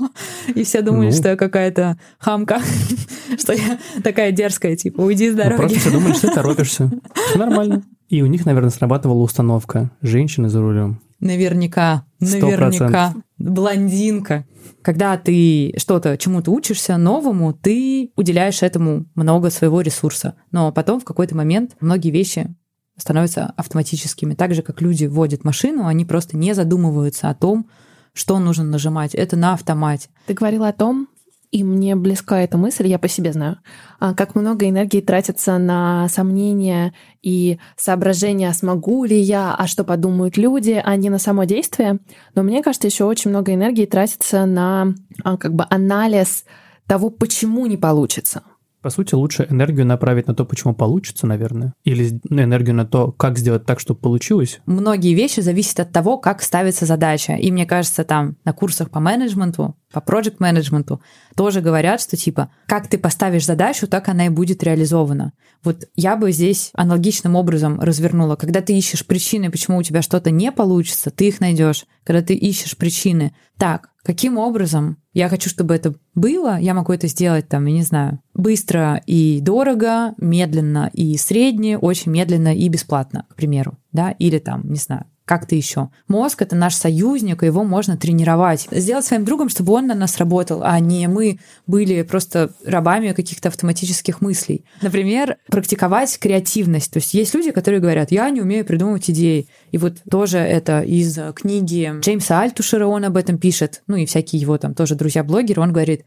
[0.53, 1.11] И все думали, ну.
[1.11, 2.61] что я какая-то хамка,
[3.39, 5.53] что я такая дерзкая, типа, уйди с дороги.
[5.53, 6.91] Ну, просто все думали, что ты торопишься.
[7.29, 7.83] Все нормально.
[8.09, 10.99] И у них, наверное, срабатывала установка «женщины за рулем».
[11.19, 13.15] Наверняка, наверняка.
[13.37, 14.45] Блондинка.
[14.81, 20.35] Когда ты что-то, чему-то учишься новому, ты уделяешь этому много своего ресурса.
[20.51, 22.55] Но потом в какой-то момент многие вещи
[22.97, 24.33] становятся автоматическими.
[24.33, 27.69] Так же, как люди водят машину, они просто не задумываются о том,
[28.13, 29.15] что нужно нажимать.
[29.15, 30.09] Это на автомате.
[30.25, 31.07] Ты говорила о том,
[31.51, 33.57] и мне близка эта мысль, я по себе знаю,
[33.99, 36.93] а, как много энергии тратится на сомнения
[37.23, 41.99] и соображения, смогу ли я, а что подумают люди, а не на само действие.
[42.35, 44.93] Но мне кажется, еще очень много энергии тратится на
[45.23, 46.45] а, как бы анализ
[46.85, 48.43] того, почему не получится.
[48.81, 53.37] По сути, лучше энергию направить на то, почему получится, наверное, или энергию на то, как
[53.37, 54.61] сделать так, чтобы получилось.
[54.65, 57.33] Многие вещи зависят от того, как ставится задача.
[57.33, 61.01] И мне кажется, там на курсах по менеджменту, по проект менеджменту
[61.35, 65.33] тоже говорят, что типа, как ты поставишь задачу, так она и будет реализована.
[65.63, 68.37] Вот я бы здесь аналогичным образом развернула.
[68.37, 71.85] Когда ты ищешь причины, почему у тебя что-то не получится, ты их найдешь.
[72.05, 77.07] Когда ты ищешь причины, так, каким образом я хочу, чтобы это было, я могу это
[77.07, 83.25] сделать там, я не знаю, быстро и дорого, медленно и средне, очень медленно и бесплатно,
[83.29, 85.89] к примеру, да, или там, не знаю, как-то еще.
[86.07, 88.67] Мозг— это наш союзник, и его можно тренировать.
[88.71, 91.37] Сделать своим другом, чтобы он на нас работал, а не мы
[91.67, 94.65] были просто рабами каких-то автоматических мыслей.
[94.81, 96.91] Например, практиковать креативность.
[96.91, 99.47] То есть есть люди, которые говорят, я не умею придумывать идеи.
[99.71, 104.41] И вот тоже это из книги Джеймса Альтушера, он об этом пишет, ну и всякие
[104.41, 106.05] его там тоже друзья-блогеры, он говорит,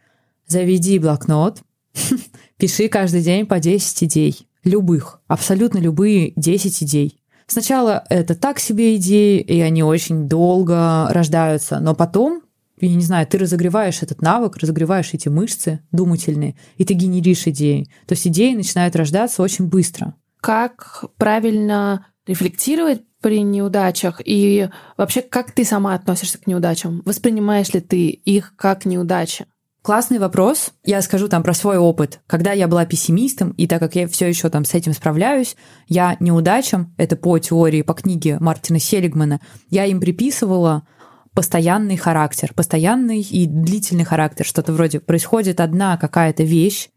[0.49, 1.61] заведи блокнот,
[2.57, 4.49] пиши каждый день по 10 идей.
[4.65, 7.22] Любых, абсолютно любые 10 идей.
[7.47, 12.43] Сначала это так себе идеи, и они очень долго рождаются, но потом
[12.81, 17.87] я не знаю, ты разогреваешь этот навык, разогреваешь эти мышцы думательные, и ты генеришь идеи.
[18.07, 20.15] То есть идеи начинают рождаться очень быстро.
[20.41, 24.21] Как правильно рефлектировать при неудачах?
[24.25, 27.03] И вообще, как ты сама относишься к неудачам?
[27.05, 29.47] Воспринимаешь ли ты их как неудачи?
[29.83, 30.73] Классный вопрос.
[30.85, 32.21] Я скажу там про свой опыт.
[32.29, 35.57] Когда я была пессимистом, и так как я все еще там с этим справляюсь,
[35.89, 40.87] я неудачам, это по теории, по книге Мартина Селигмана, я им приписывала
[41.35, 46.91] постоянный характер, постоянный и длительный характер, что-то вроде происходит одна какая-то вещь,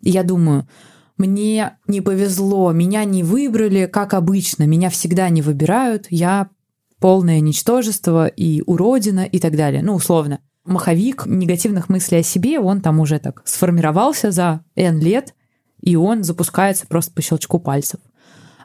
[0.00, 0.66] и я думаю,
[1.18, 6.48] мне не повезло, меня не выбрали, как обычно, меня всегда не выбирают, я
[7.00, 9.82] полное ничтожество и уродина и так далее.
[9.82, 10.40] Ну, условно.
[10.64, 15.34] Маховик негативных мыслей о себе, он там уже так сформировался за N лет,
[15.80, 18.00] и он запускается просто по щелчку пальцев.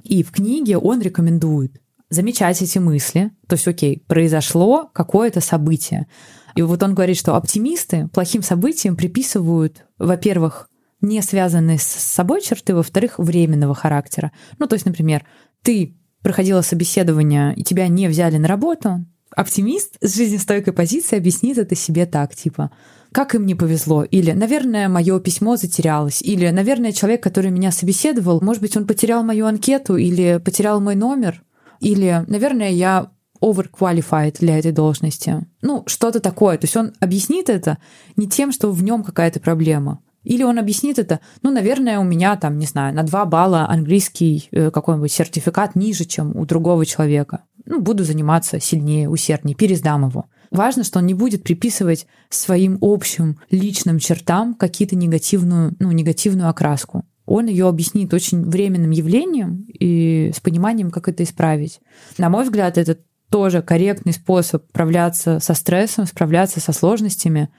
[0.04, 3.32] И в книге он рекомендует замечать эти мысли.
[3.48, 6.08] То есть, окей, произошло какое-то событие.
[6.56, 10.70] И вот он говорит, что оптимисты плохим событиям приписывают, во-первых,
[11.02, 14.32] не связанные с собой черты, во-вторых, временного характера.
[14.60, 15.26] Ну, то есть, например,
[15.62, 19.06] ты проходила собеседование, и тебя не взяли на работу,
[19.36, 22.72] оптимист с жизнестойкой позиции объяснит это себе так, типа,
[23.12, 28.42] как им не повезло, или, наверное, мое письмо затерялось, или, наверное, человек, который меня собеседовал,
[28.42, 31.44] может быть, он потерял мою анкету или потерял мой номер,
[31.80, 33.12] или, наверное, я
[33.42, 35.46] overqualified для этой должности.
[35.62, 36.58] Ну, что-то такое.
[36.58, 37.78] То есть он объяснит это
[38.16, 42.36] не тем, что в нем какая-то проблема, или он объяснит это, ну, наверное, у меня
[42.36, 47.44] там, не знаю, на 2 балла английский э, какой-нибудь сертификат ниже, чем у другого человека.
[47.66, 50.26] Ну, буду заниматься сильнее, усерднее, пересдам его.
[50.52, 57.06] Важно, что он не будет приписывать своим общим личным чертам какие-то негативную, ну, негативную окраску.
[57.26, 61.80] Он ее объяснит очень временным явлением и с пониманием, как это исправить.
[62.18, 63.00] На мой взгляд, это
[63.30, 67.50] тоже корректный способ справляться со стрессом, справляться со сложностями,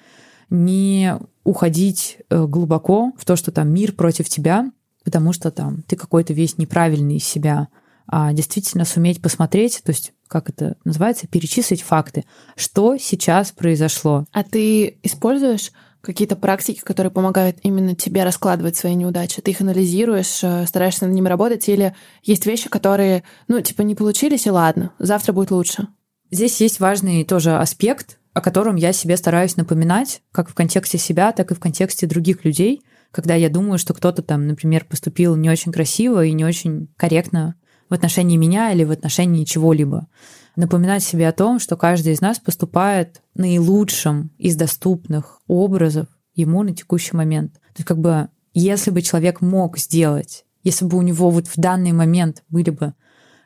[0.49, 4.71] не уходить э, глубоко в то, что там мир против тебя,
[5.05, 7.69] потому что там ты какой-то весь неправильный из себя,
[8.09, 12.25] а действительно суметь посмотреть, то есть как это называется, перечислить факты,
[12.57, 14.25] что сейчас произошло.
[14.33, 15.71] А ты используешь
[16.01, 19.41] какие-то практики, которые помогают именно тебе раскладывать свои неудачи?
[19.41, 21.95] Ты их анализируешь, э, стараешься над ними работать, или
[22.25, 25.89] есть вещи, которые, ну, типа, не получились, и ладно, завтра будет лучше?
[26.33, 31.33] Здесь есть важный тоже аспект, о котором я себе стараюсь напоминать, как в контексте себя,
[31.33, 35.49] так и в контексте других людей, когда я думаю, что кто-то там, например, поступил не
[35.49, 37.55] очень красиво и не очень корректно
[37.89, 40.07] в отношении меня или в отношении чего-либо.
[40.55, 46.75] Напоминать себе о том, что каждый из нас поступает наилучшим из доступных образов ему на
[46.77, 47.55] текущий момент.
[47.55, 51.57] То есть как бы если бы человек мог сделать, если бы у него вот в
[51.57, 52.93] данный момент были бы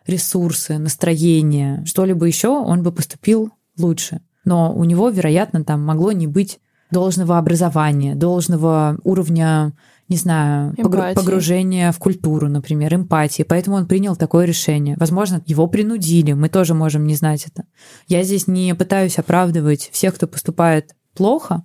[0.09, 6.27] ресурсы, настроение, что-либо еще, он бы поступил лучше но у него, вероятно, там могло не
[6.27, 6.61] быть
[6.91, 9.73] должного образования, должного уровня,
[10.09, 11.15] не знаю, эмпатии.
[11.15, 13.45] погружения в культуру, например, эмпатии.
[13.45, 14.97] Поэтому он принял такое решение.
[14.99, 17.65] Возможно, его принудили, мы тоже можем не знать это.
[18.09, 21.63] Я здесь не пытаюсь оправдывать всех, кто поступает плохо,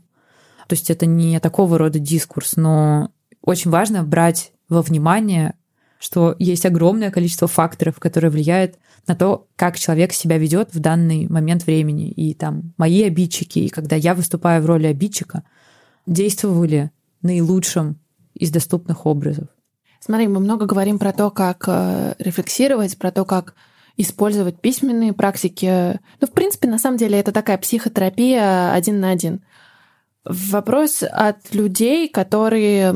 [0.68, 3.12] то есть это не такого рода дискурс, но
[3.42, 5.54] очень важно брать во внимание,
[6.00, 8.76] что есть огромное количество факторов, которые влияют
[9.08, 12.10] на то, как человек себя ведет в данный момент времени.
[12.10, 15.44] И там мои обидчики, и когда я выступаю в роли обидчика,
[16.06, 16.92] действовали
[17.22, 18.00] наилучшим
[18.34, 19.48] из доступных образов.
[20.00, 23.56] Смотри, мы много говорим про то, как э, рефлексировать, про то, как
[23.98, 26.00] использовать письменные практики.
[26.22, 29.44] Ну, в принципе, на самом деле это такая психотерапия один на один.
[30.26, 32.96] Вопрос от людей, которые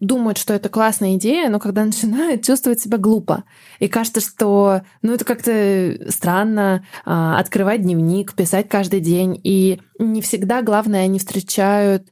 [0.00, 3.44] думают, что это классная идея, но когда начинают чувствовать себя глупо.
[3.78, 9.40] И кажется, что ну, это как-то странно а, открывать дневник, писать каждый день.
[9.42, 12.08] И не всегда, главное, они встречают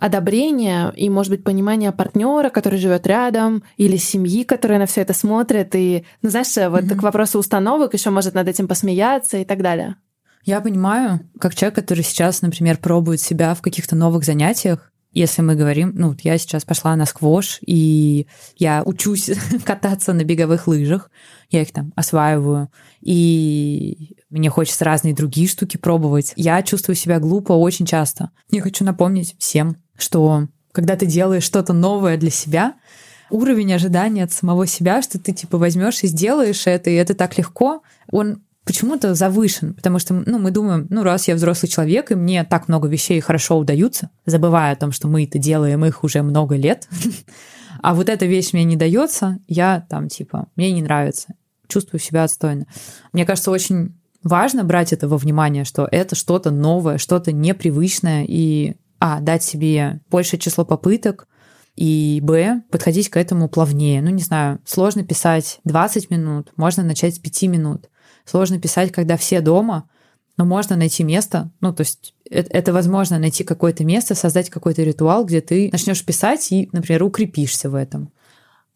[0.00, 5.14] одобрение и, может быть, понимание партнера, который живет рядом, или семьи, которая на все это
[5.14, 5.76] смотрит.
[5.76, 6.96] И, ну, знаешь, вот mm-hmm.
[6.96, 9.94] к вопросу установок еще может над этим посмеяться и так далее.
[10.44, 15.54] Я понимаю, как человек, который сейчас, например, пробует себя в каких-то новых занятиях, если мы
[15.54, 18.26] говорим, ну, я сейчас пошла на сквош, и
[18.56, 19.30] я учусь
[19.64, 21.08] кататься на беговых лыжах,
[21.50, 22.68] я их там осваиваю,
[23.00, 26.32] и мне хочется разные другие штуки пробовать.
[26.34, 28.30] Я чувствую себя глупо очень часто.
[28.50, 32.74] Я хочу напомнить всем, что когда ты делаешь что-то новое для себя,
[33.30, 37.38] уровень ожидания от самого себя, что ты типа возьмешь и сделаешь это, и это так
[37.38, 42.14] легко, он почему-то завышен, потому что ну, мы думаем, ну раз я взрослый человек, и
[42.14, 46.22] мне так много вещей хорошо удаются, забывая о том, что мы это делаем их уже
[46.22, 46.88] много лет,
[47.82, 51.34] а вот эта вещь мне не дается, я там типа, мне не нравится,
[51.68, 52.66] чувствую себя отстойно.
[53.12, 58.76] Мне кажется, очень важно брать это во внимание, что это что-то новое, что-то непривычное, и
[58.98, 61.28] а, дать себе большее число попыток,
[61.76, 64.00] и б, подходить к этому плавнее.
[64.00, 67.90] Ну, не знаю, сложно писать 20 минут, можно начать с 5 минут.
[68.24, 69.88] Сложно писать, когда все дома,
[70.36, 74.82] но можно найти место, ну, то есть это, это возможно найти какое-то место, создать какой-то
[74.82, 78.10] ритуал, где ты начнешь писать и, например, укрепишься в этом.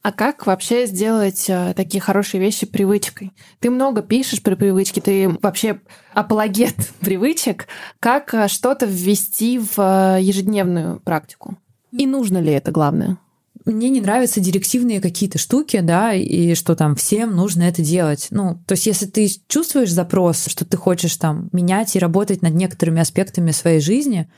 [0.02, 3.32] А как вообще сделать э, такие хорошие вещи привычкой?
[3.58, 5.80] Ты много пишешь про привычки, ты вообще
[6.14, 7.66] апологет привычек.
[7.98, 11.58] Как э, что-то ввести в э, ежедневную практику?
[11.90, 13.18] И нужно ли это главное?
[13.72, 18.28] Мне не нравятся директивные какие-то штуки, да, и что там всем нужно это делать.
[18.30, 22.54] Ну, то есть если ты чувствуешь запрос, что ты хочешь там менять и работать над
[22.54, 24.28] некоторыми аспектами своей жизни,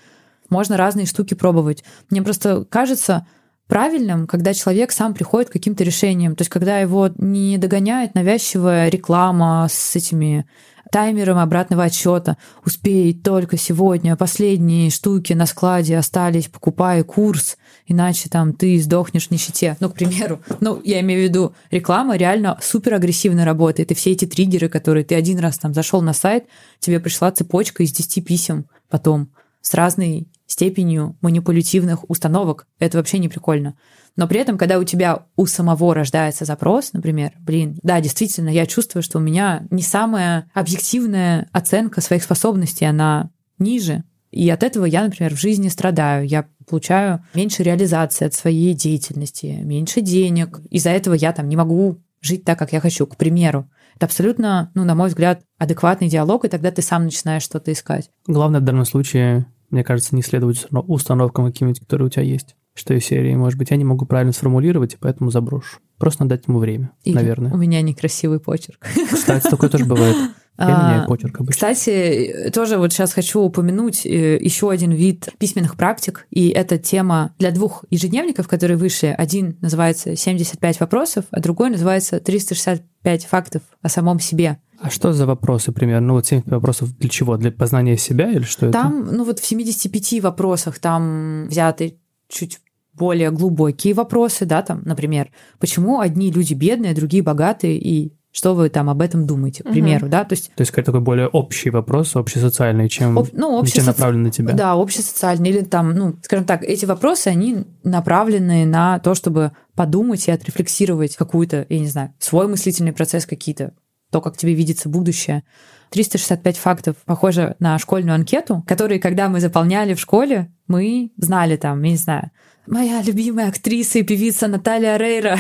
[0.48, 1.84] можно разные штуки пробовать.
[2.10, 3.26] Мне просто кажется,
[3.68, 6.34] правильным, когда человек сам приходит к каким-то решениям.
[6.34, 10.44] То есть, когда его не догоняет навязчивая реклама с этими
[10.90, 12.36] таймером обратного отсчета.
[12.66, 17.56] Успей только сегодня, последние штуки на складе остались, покупай курс,
[17.91, 19.76] иначе там ты сдохнешь в нищете.
[19.80, 24.12] Ну, к примеру, ну, я имею в виду, реклама реально супер агрессивно работает, и все
[24.12, 26.45] эти триггеры, которые ты один раз там зашел на сайт,
[26.78, 29.30] тебе пришла цепочка из 10 писем потом
[29.61, 32.66] с разной степенью манипулятивных установок.
[32.78, 33.76] Это вообще не прикольно.
[34.16, 38.66] Но при этом, когда у тебя у самого рождается запрос, например, блин, да, действительно, я
[38.66, 44.05] чувствую, что у меня не самая объективная оценка своих способностей, она ниже.
[44.30, 46.26] И от этого я, например, в жизни страдаю.
[46.26, 50.60] Я получаю меньше реализации от своей деятельности, меньше денег.
[50.70, 53.68] Из-за этого я там не могу жить так, как я хочу, к примеру.
[53.96, 58.10] Это абсолютно, ну, на мой взгляд, адекватный диалог, и тогда ты сам начинаешь что-то искать.
[58.26, 62.56] Главное в данном случае мне кажется, не следовать установкам каким-нибудь, которые у тебя есть.
[62.74, 65.78] Что из серии, может быть, я не могу правильно сформулировать, и поэтому заброшу.
[65.98, 67.52] Просто надо дать ему время, Или наверное.
[67.52, 68.86] У меня некрасивый почерк.
[69.12, 70.16] Кстати, такое тоже бывает.
[70.61, 71.52] Я меняю а, почерк обычно.
[71.52, 77.34] Кстати, тоже вот сейчас хочу упомянуть э, еще один вид письменных практик, и это тема
[77.38, 79.14] для двух ежедневников, которые вышли.
[79.16, 84.58] Один называется «75 вопросов», а другой называется «365 фактов о самом себе».
[84.80, 86.08] А что за вопросы примерно?
[86.08, 87.36] Ну вот 70 вопросов для чего?
[87.36, 89.06] Для познания себя или что там, это?
[89.06, 91.98] Там, ну вот в 75 вопросах там взяты
[92.28, 92.61] чуть
[92.94, 98.68] более глубокие вопросы, да, там, например, почему одни люди бедные, другие богатые, и что вы
[98.68, 100.12] там об этом думаете, к примеру, угу.
[100.12, 100.24] да?
[100.24, 103.76] То есть, то есть какой-то такой более общий вопрос, общесоциальный, чем, об, ну, общесоци...
[103.76, 104.54] чем направлен на тебя.
[104.54, 105.50] Да, общесоциальный.
[105.50, 111.16] Или там, ну, скажем так, эти вопросы, они направлены на то, чтобы подумать и отрефлексировать
[111.16, 113.72] какую-то, я не знаю, свой мыслительный процесс какие-то
[114.10, 115.42] то, как тебе видится будущее.
[115.90, 121.82] 365 фактов похоже на школьную анкету, которые, когда мы заполняли в школе, мы знали там,
[121.82, 122.30] я не знаю,
[122.66, 125.36] моя любимая актриса и певица Наталья Рейра.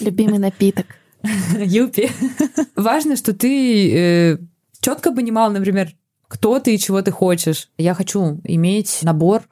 [0.00, 0.86] Любимый напиток.
[1.58, 2.10] Юпи.
[2.76, 4.38] Важно, что ты э,
[4.80, 5.90] четко понимал, например,
[6.28, 7.68] кто ты и чего ты хочешь.
[7.78, 9.42] Я хочу иметь набор,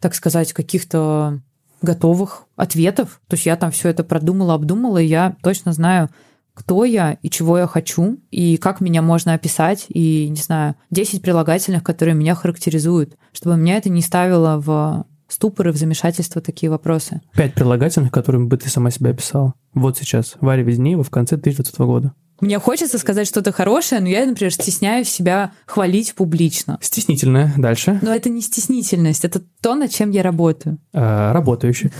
[0.00, 1.40] так сказать, каких-то
[1.82, 3.20] готовых ответов.
[3.26, 6.10] То есть я там все это продумала, обдумала, и я точно знаю,
[6.54, 11.22] кто я и чего я хочу, и как меня можно описать, и, не знаю, 10
[11.22, 17.20] прилагательных, которые меня характеризуют, чтобы меня это не ставило в ступоры, в замешательство такие вопросы.
[17.34, 19.54] Пять прилагательных, которыми бы ты сама себя описала.
[19.74, 22.14] Вот сейчас, Варя Везнеева в конце 1900 года.
[22.40, 26.78] Мне хочется сказать что-то хорошее, но я, например, стесняюсь себя хвалить публично.
[26.80, 27.52] Стеснительная.
[27.56, 27.98] Дальше.
[28.00, 30.78] Но это не стеснительность, это то, над чем я работаю.
[30.94, 31.92] А, работающий.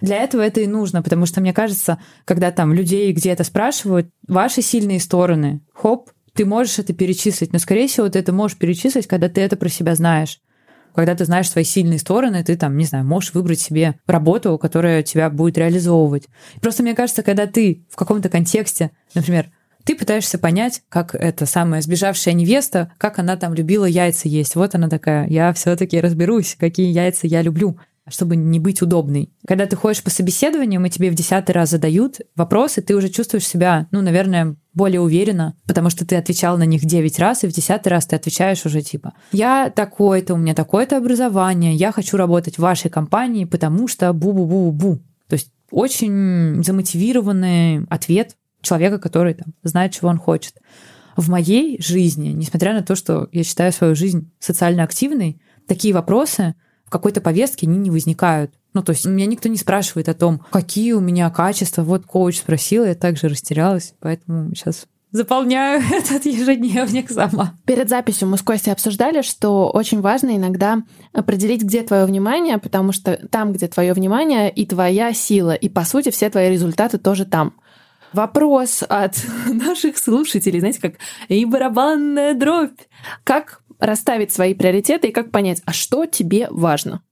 [0.00, 4.62] Для этого это и нужно, потому что, мне кажется, когда там людей где-то спрашивают, ваши
[4.62, 9.28] сильные стороны, хоп, ты можешь это перечислить, но, скорее всего, ты это можешь перечислить, когда
[9.28, 10.38] ты это про себя знаешь.
[10.94, 15.02] Когда ты знаешь свои сильные стороны, ты там, не знаю, можешь выбрать себе работу, которая
[15.02, 16.28] тебя будет реализовывать.
[16.60, 19.46] Просто мне кажется, когда ты в каком-то контексте, например,
[19.84, 24.54] ты пытаешься понять, как эта самая сбежавшая невеста, как она там любила яйца есть.
[24.54, 27.78] Вот она такая, я все-таки разберусь, какие яйца я люблю
[28.10, 29.32] чтобы не быть удобной.
[29.46, 33.46] Когда ты ходишь по собеседованию, и тебе в десятый раз задают вопросы, ты уже чувствуешь
[33.46, 37.52] себя, ну, наверное, более уверенно, потому что ты отвечал на них 9 раз, и в
[37.52, 42.56] десятый раз ты отвечаешь уже типа «Я такой-то, у меня такое-то образование, я хочу работать
[42.56, 44.98] в вашей компании, потому что бу-бу-бу-бу».
[45.28, 50.54] То есть очень замотивированный ответ человека, который там, знает, чего он хочет.
[51.16, 56.54] В моей жизни, несмотря на то, что я считаю свою жизнь социально активной, такие вопросы—
[56.90, 58.50] в какой-то повестке они не возникают.
[58.74, 61.82] Ну, то есть меня никто не спрашивает о том, какие у меня качества.
[61.82, 67.54] Вот коуч спросила, я также растерялась, поэтому сейчас заполняю этот ежедневник сама.
[67.64, 70.82] Перед записью мы с Костей обсуждали, что очень важно иногда
[71.12, 75.84] определить, где твое внимание, потому что там, где твое внимание, и твоя сила, и по
[75.84, 77.54] сути все твои результаты тоже там.
[78.12, 79.14] Вопрос от
[79.46, 80.94] наших слушателей, знаете, как
[81.28, 82.80] и барабанная дробь.
[83.22, 87.02] Как расставить свои приоритеты и как понять, а что тебе важно?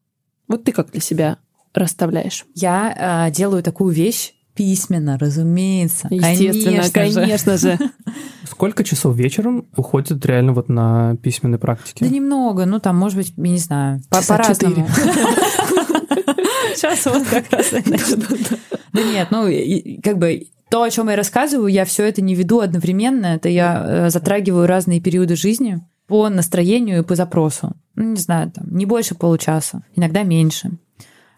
[0.47, 1.39] Вот ты как для себя
[1.75, 2.47] расставляешь?
[2.55, 6.09] Я э, делаю такую вещь письменно, разумеется.
[6.11, 7.77] Естественно, конечно, конечно же.
[7.77, 7.91] же.
[8.51, 12.05] Сколько часов вечером уходит реально вот на письменной практике?
[12.05, 14.89] Да немного, ну там, может быть, я не знаю, по- по-разному.
[16.75, 19.47] Сейчас вот как раз Да нет, ну,
[20.03, 23.27] как бы то, о чем я рассказываю, я все это не веду одновременно.
[23.27, 27.77] Это я э, затрагиваю разные периоды жизни по настроению и по запросу.
[27.95, 30.73] Ну, не знаю, там, не больше получаса, иногда меньше.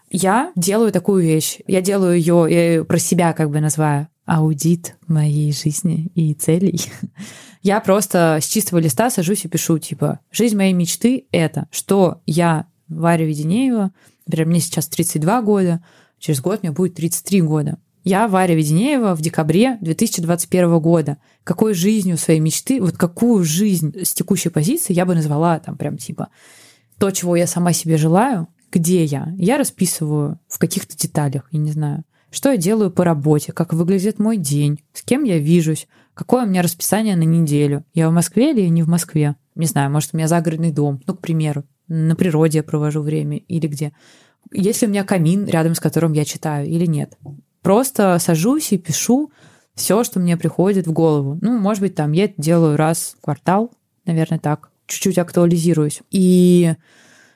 [0.09, 1.59] Я делаю такую вещь.
[1.67, 6.81] Я делаю ее, я ее про себя как бы называю аудит моей жизни и целей.
[7.63, 12.65] Я просто с чистого листа сажусь и пишу, типа, жизнь моей мечты— это, что я,
[12.87, 13.91] Варя Веденеева,
[14.25, 15.83] например, мне сейчас 32 года,
[16.17, 17.77] через год мне будет 33 года.
[18.03, 21.17] Я Варя Веденеева в декабре 2021 года.
[21.43, 25.97] Какой жизнью своей мечты, вот какую жизнь с текущей позиции я бы назвала там прям
[25.97, 26.29] типа
[26.97, 29.31] то, чего я сама себе желаю, где я.
[29.37, 34.17] Я расписываю в каких-то деталях, я не знаю, что я делаю по работе, как выглядит
[34.17, 37.85] мой день, с кем я вижусь, какое у меня расписание на неделю.
[37.93, 39.35] Я в Москве или не в Москве?
[39.53, 43.37] Не знаю, может, у меня загородный дом, ну, к примеру, на природе я провожу время
[43.37, 43.93] или где.
[44.51, 47.17] Есть ли у меня камин, рядом с которым я читаю или нет.
[47.61, 49.31] Просто сажусь и пишу
[49.75, 51.37] все, что мне приходит в голову.
[51.41, 53.71] Ну, может быть, там я это делаю раз в квартал,
[54.05, 54.69] наверное, так.
[54.87, 56.01] Чуть-чуть актуализируюсь.
[56.09, 56.73] И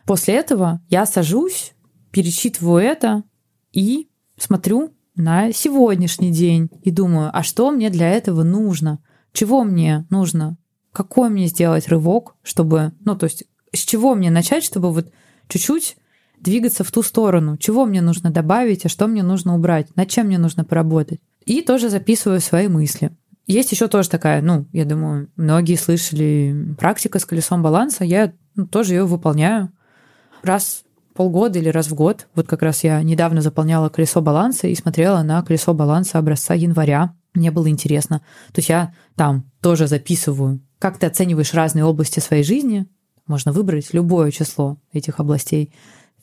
[0.06, 1.74] после этого я сажусь,
[2.12, 3.24] перечитываю это
[3.72, 9.00] и смотрю на сегодняшний день и думаю, а что мне для этого нужно?
[9.32, 10.58] Чего мне нужно?
[10.92, 15.12] Какой мне сделать рывок, чтобы, ну, то есть, с чего мне начать, чтобы вот
[15.48, 15.98] чуть-чуть
[16.46, 20.28] двигаться в ту сторону, чего мне нужно добавить, а что мне нужно убрать, над чем
[20.28, 21.20] мне нужно поработать.
[21.44, 23.12] И тоже записываю свои мысли.
[23.48, 28.66] Есть еще тоже такая, ну, я думаю, многие слышали практика с колесом баланса, я ну,
[28.66, 29.72] тоже ее выполняю
[30.42, 32.28] раз в полгода или раз в год.
[32.36, 37.14] Вот как раз я недавно заполняла колесо баланса и смотрела на колесо баланса образца января.
[37.34, 38.20] Мне было интересно.
[38.54, 42.88] То есть я там тоже записываю, как ты оцениваешь разные области своей жизни.
[43.28, 45.74] Можно выбрать любое число этих областей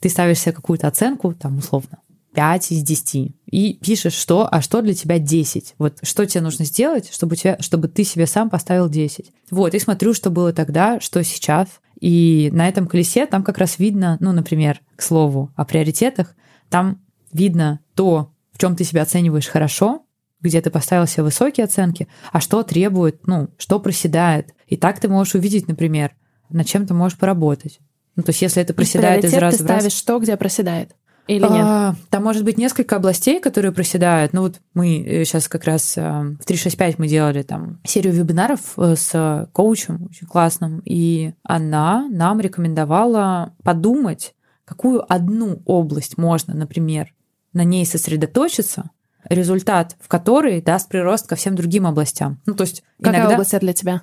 [0.03, 2.00] ты ставишь себе какую-то оценку, там, условно,
[2.34, 5.76] 5 из 10, и пишешь, что, а что для тебя 10.
[5.78, 9.30] Вот что тебе нужно сделать, чтобы, тебя, чтобы ты себе сам поставил 10.
[9.50, 11.68] Вот, и смотрю, что было тогда, что сейчас.
[12.00, 16.34] И на этом колесе там как раз видно, ну, например, к слову, о приоритетах,
[16.68, 17.00] там
[17.32, 20.05] видно то, в чем ты себя оцениваешь хорошо,
[20.40, 24.53] где ты поставил себе высокие оценки, а что требует, ну, что проседает.
[24.66, 26.16] И так ты можешь увидеть, например,
[26.48, 27.78] над чем ты можешь поработать.
[28.16, 29.78] Ну, то есть, если это проседает из раза ты в раз...
[29.78, 30.94] ставишь что, где проседает?
[31.28, 31.64] Или нет?
[31.64, 34.32] А, там может быть несколько областей, которые проседают.
[34.32, 38.76] Ну вот мы сейчас э, как раз э, в 365 мы делали там серию вебинаров
[38.76, 44.34] э, с коучем очень классным, и она нам рекомендовала подумать,
[44.64, 47.14] какую одну область можно, например,
[47.52, 48.90] на ней сосредоточиться,
[49.28, 52.40] результат в которой даст прирост ко всем другим областям.
[52.46, 53.34] Ну то есть Какая иногда...
[53.34, 54.02] область для тебя?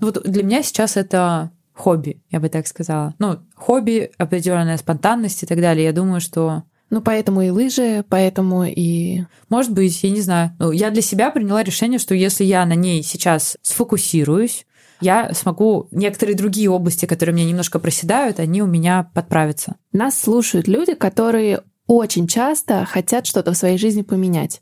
[0.00, 3.14] Ну вот для меня сейчас это хобби, я бы так сказала.
[3.18, 5.84] Ну, хобби, определенная спонтанность и так далее.
[5.84, 9.22] Я думаю, что ну, поэтому и лыжи, поэтому и...
[9.48, 10.52] Может быть, я не знаю.
[10.60, 14.64] Ну, я для себя приняла решение, что если я на ней сейчас сфокусируюсь,
[15.00, 19.76] я смогу некоторые другие области, которые меня немножко проседают, они у меня подправятся.
[19.92, 24.60] Нас слушают люди, которые очень часто хотят что-то в своей жизни поменять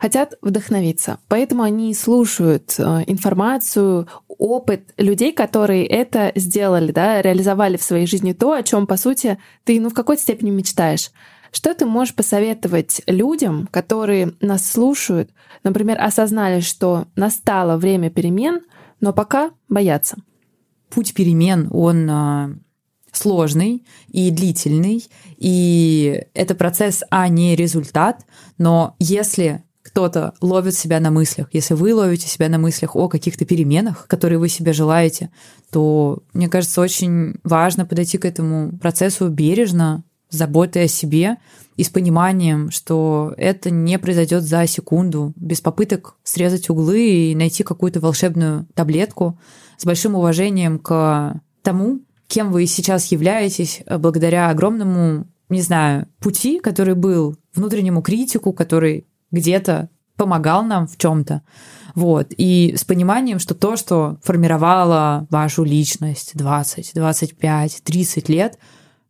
[0.00, 1.18] хотят вдохновиться.
[1.28, 8.32] Поэтому они слушают э, информацию, опыт людей, которые это сделали, да, реализовали в своей жизни
[8.32, 11.10] то, о чем, по сути, ты ну, в какой-то степени мечтаешь.
[11.52, 15.30] Что ты можешь посоветовать людям, которые нас слушают,
[15.64, 18.62] например, осознали, что настало время перемен,
[19.00, 20.16] но пока боятся?
[20.88, 22.50] Путь перемен, он а,
[23.12, 28.24] сложный и длительный, и это процесс, а не результат.
[28.58, 33.44] Но если кто-то ловит себя на мыслях, если вы ловите себя на мыслях о каких-то
[33.44, 35.30] переменах, которые вы себе желаете,
[35.70, 41.38] то, мне кажется, очень важно подойти к этому процессу бережно, с заботой о себе
[41.76, 47.64] и с пониманием, что это не произойдет за секунду, без попыток срезать углы и найти
[47.64, 49.38] какую-то волшебную таблетку,
[49.76, 52.00] с большим уважением к тому,
[52.30, 59.90] кем вы сейчас являетесь, благодаря огромному, не знаю, пути, который был, внутреннему критику, который где-то
[60.16, 61.42] помогал нам в чем-то.
[61.94, 62.28] Вот.
[62.36, 68.58] И с пониманием, что то, что формировало вашу личность 20, 25, 30 лет,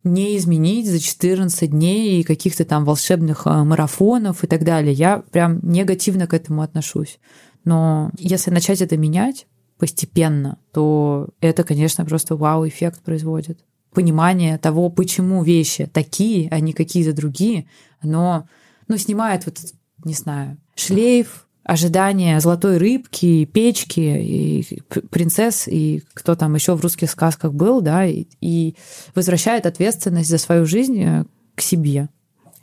[0.03, 4.93] не изменить за 14 дней и каких-то там волшебных а, марафонов и так далее.
[4.93, 7.19] Я прям негативно к этому отношусь.
[7.65, 9.45] Но если начать это менять
[9.81, 13.65] постепенно, то это, конечно, просто вау-эффект производит.
[13.91, 17.65] Понимание того, почему вещи такие, а не какие-то другие,
[17.99, 18.47] оно
[18.87, 19.57] ну, снимает вот
[20.05, 27.09] не знаю, шлейф, ожидание золотой рыбки, печки, и принцесс, и кто там еще в русских
[27.09, 28.75] сказках был, да, и, и
[29.15, 31.25] возвращает ответственность за свою жизнь э,
[31.55, 32.09] к себе.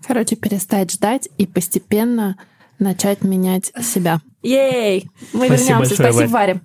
[0.07, 2.39] Короче, перестать ждать и постепенно
[2.79, 4.21] начать менять себя.
[4.43, 5.09] Ей!
[5.33, 5.79] Мы Спасибо вернемся.
[5.97, 6.33] большое, Спасибо.
[6.33, 6.61] Варя.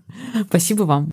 [0.47, 1.11] Спасибо вам.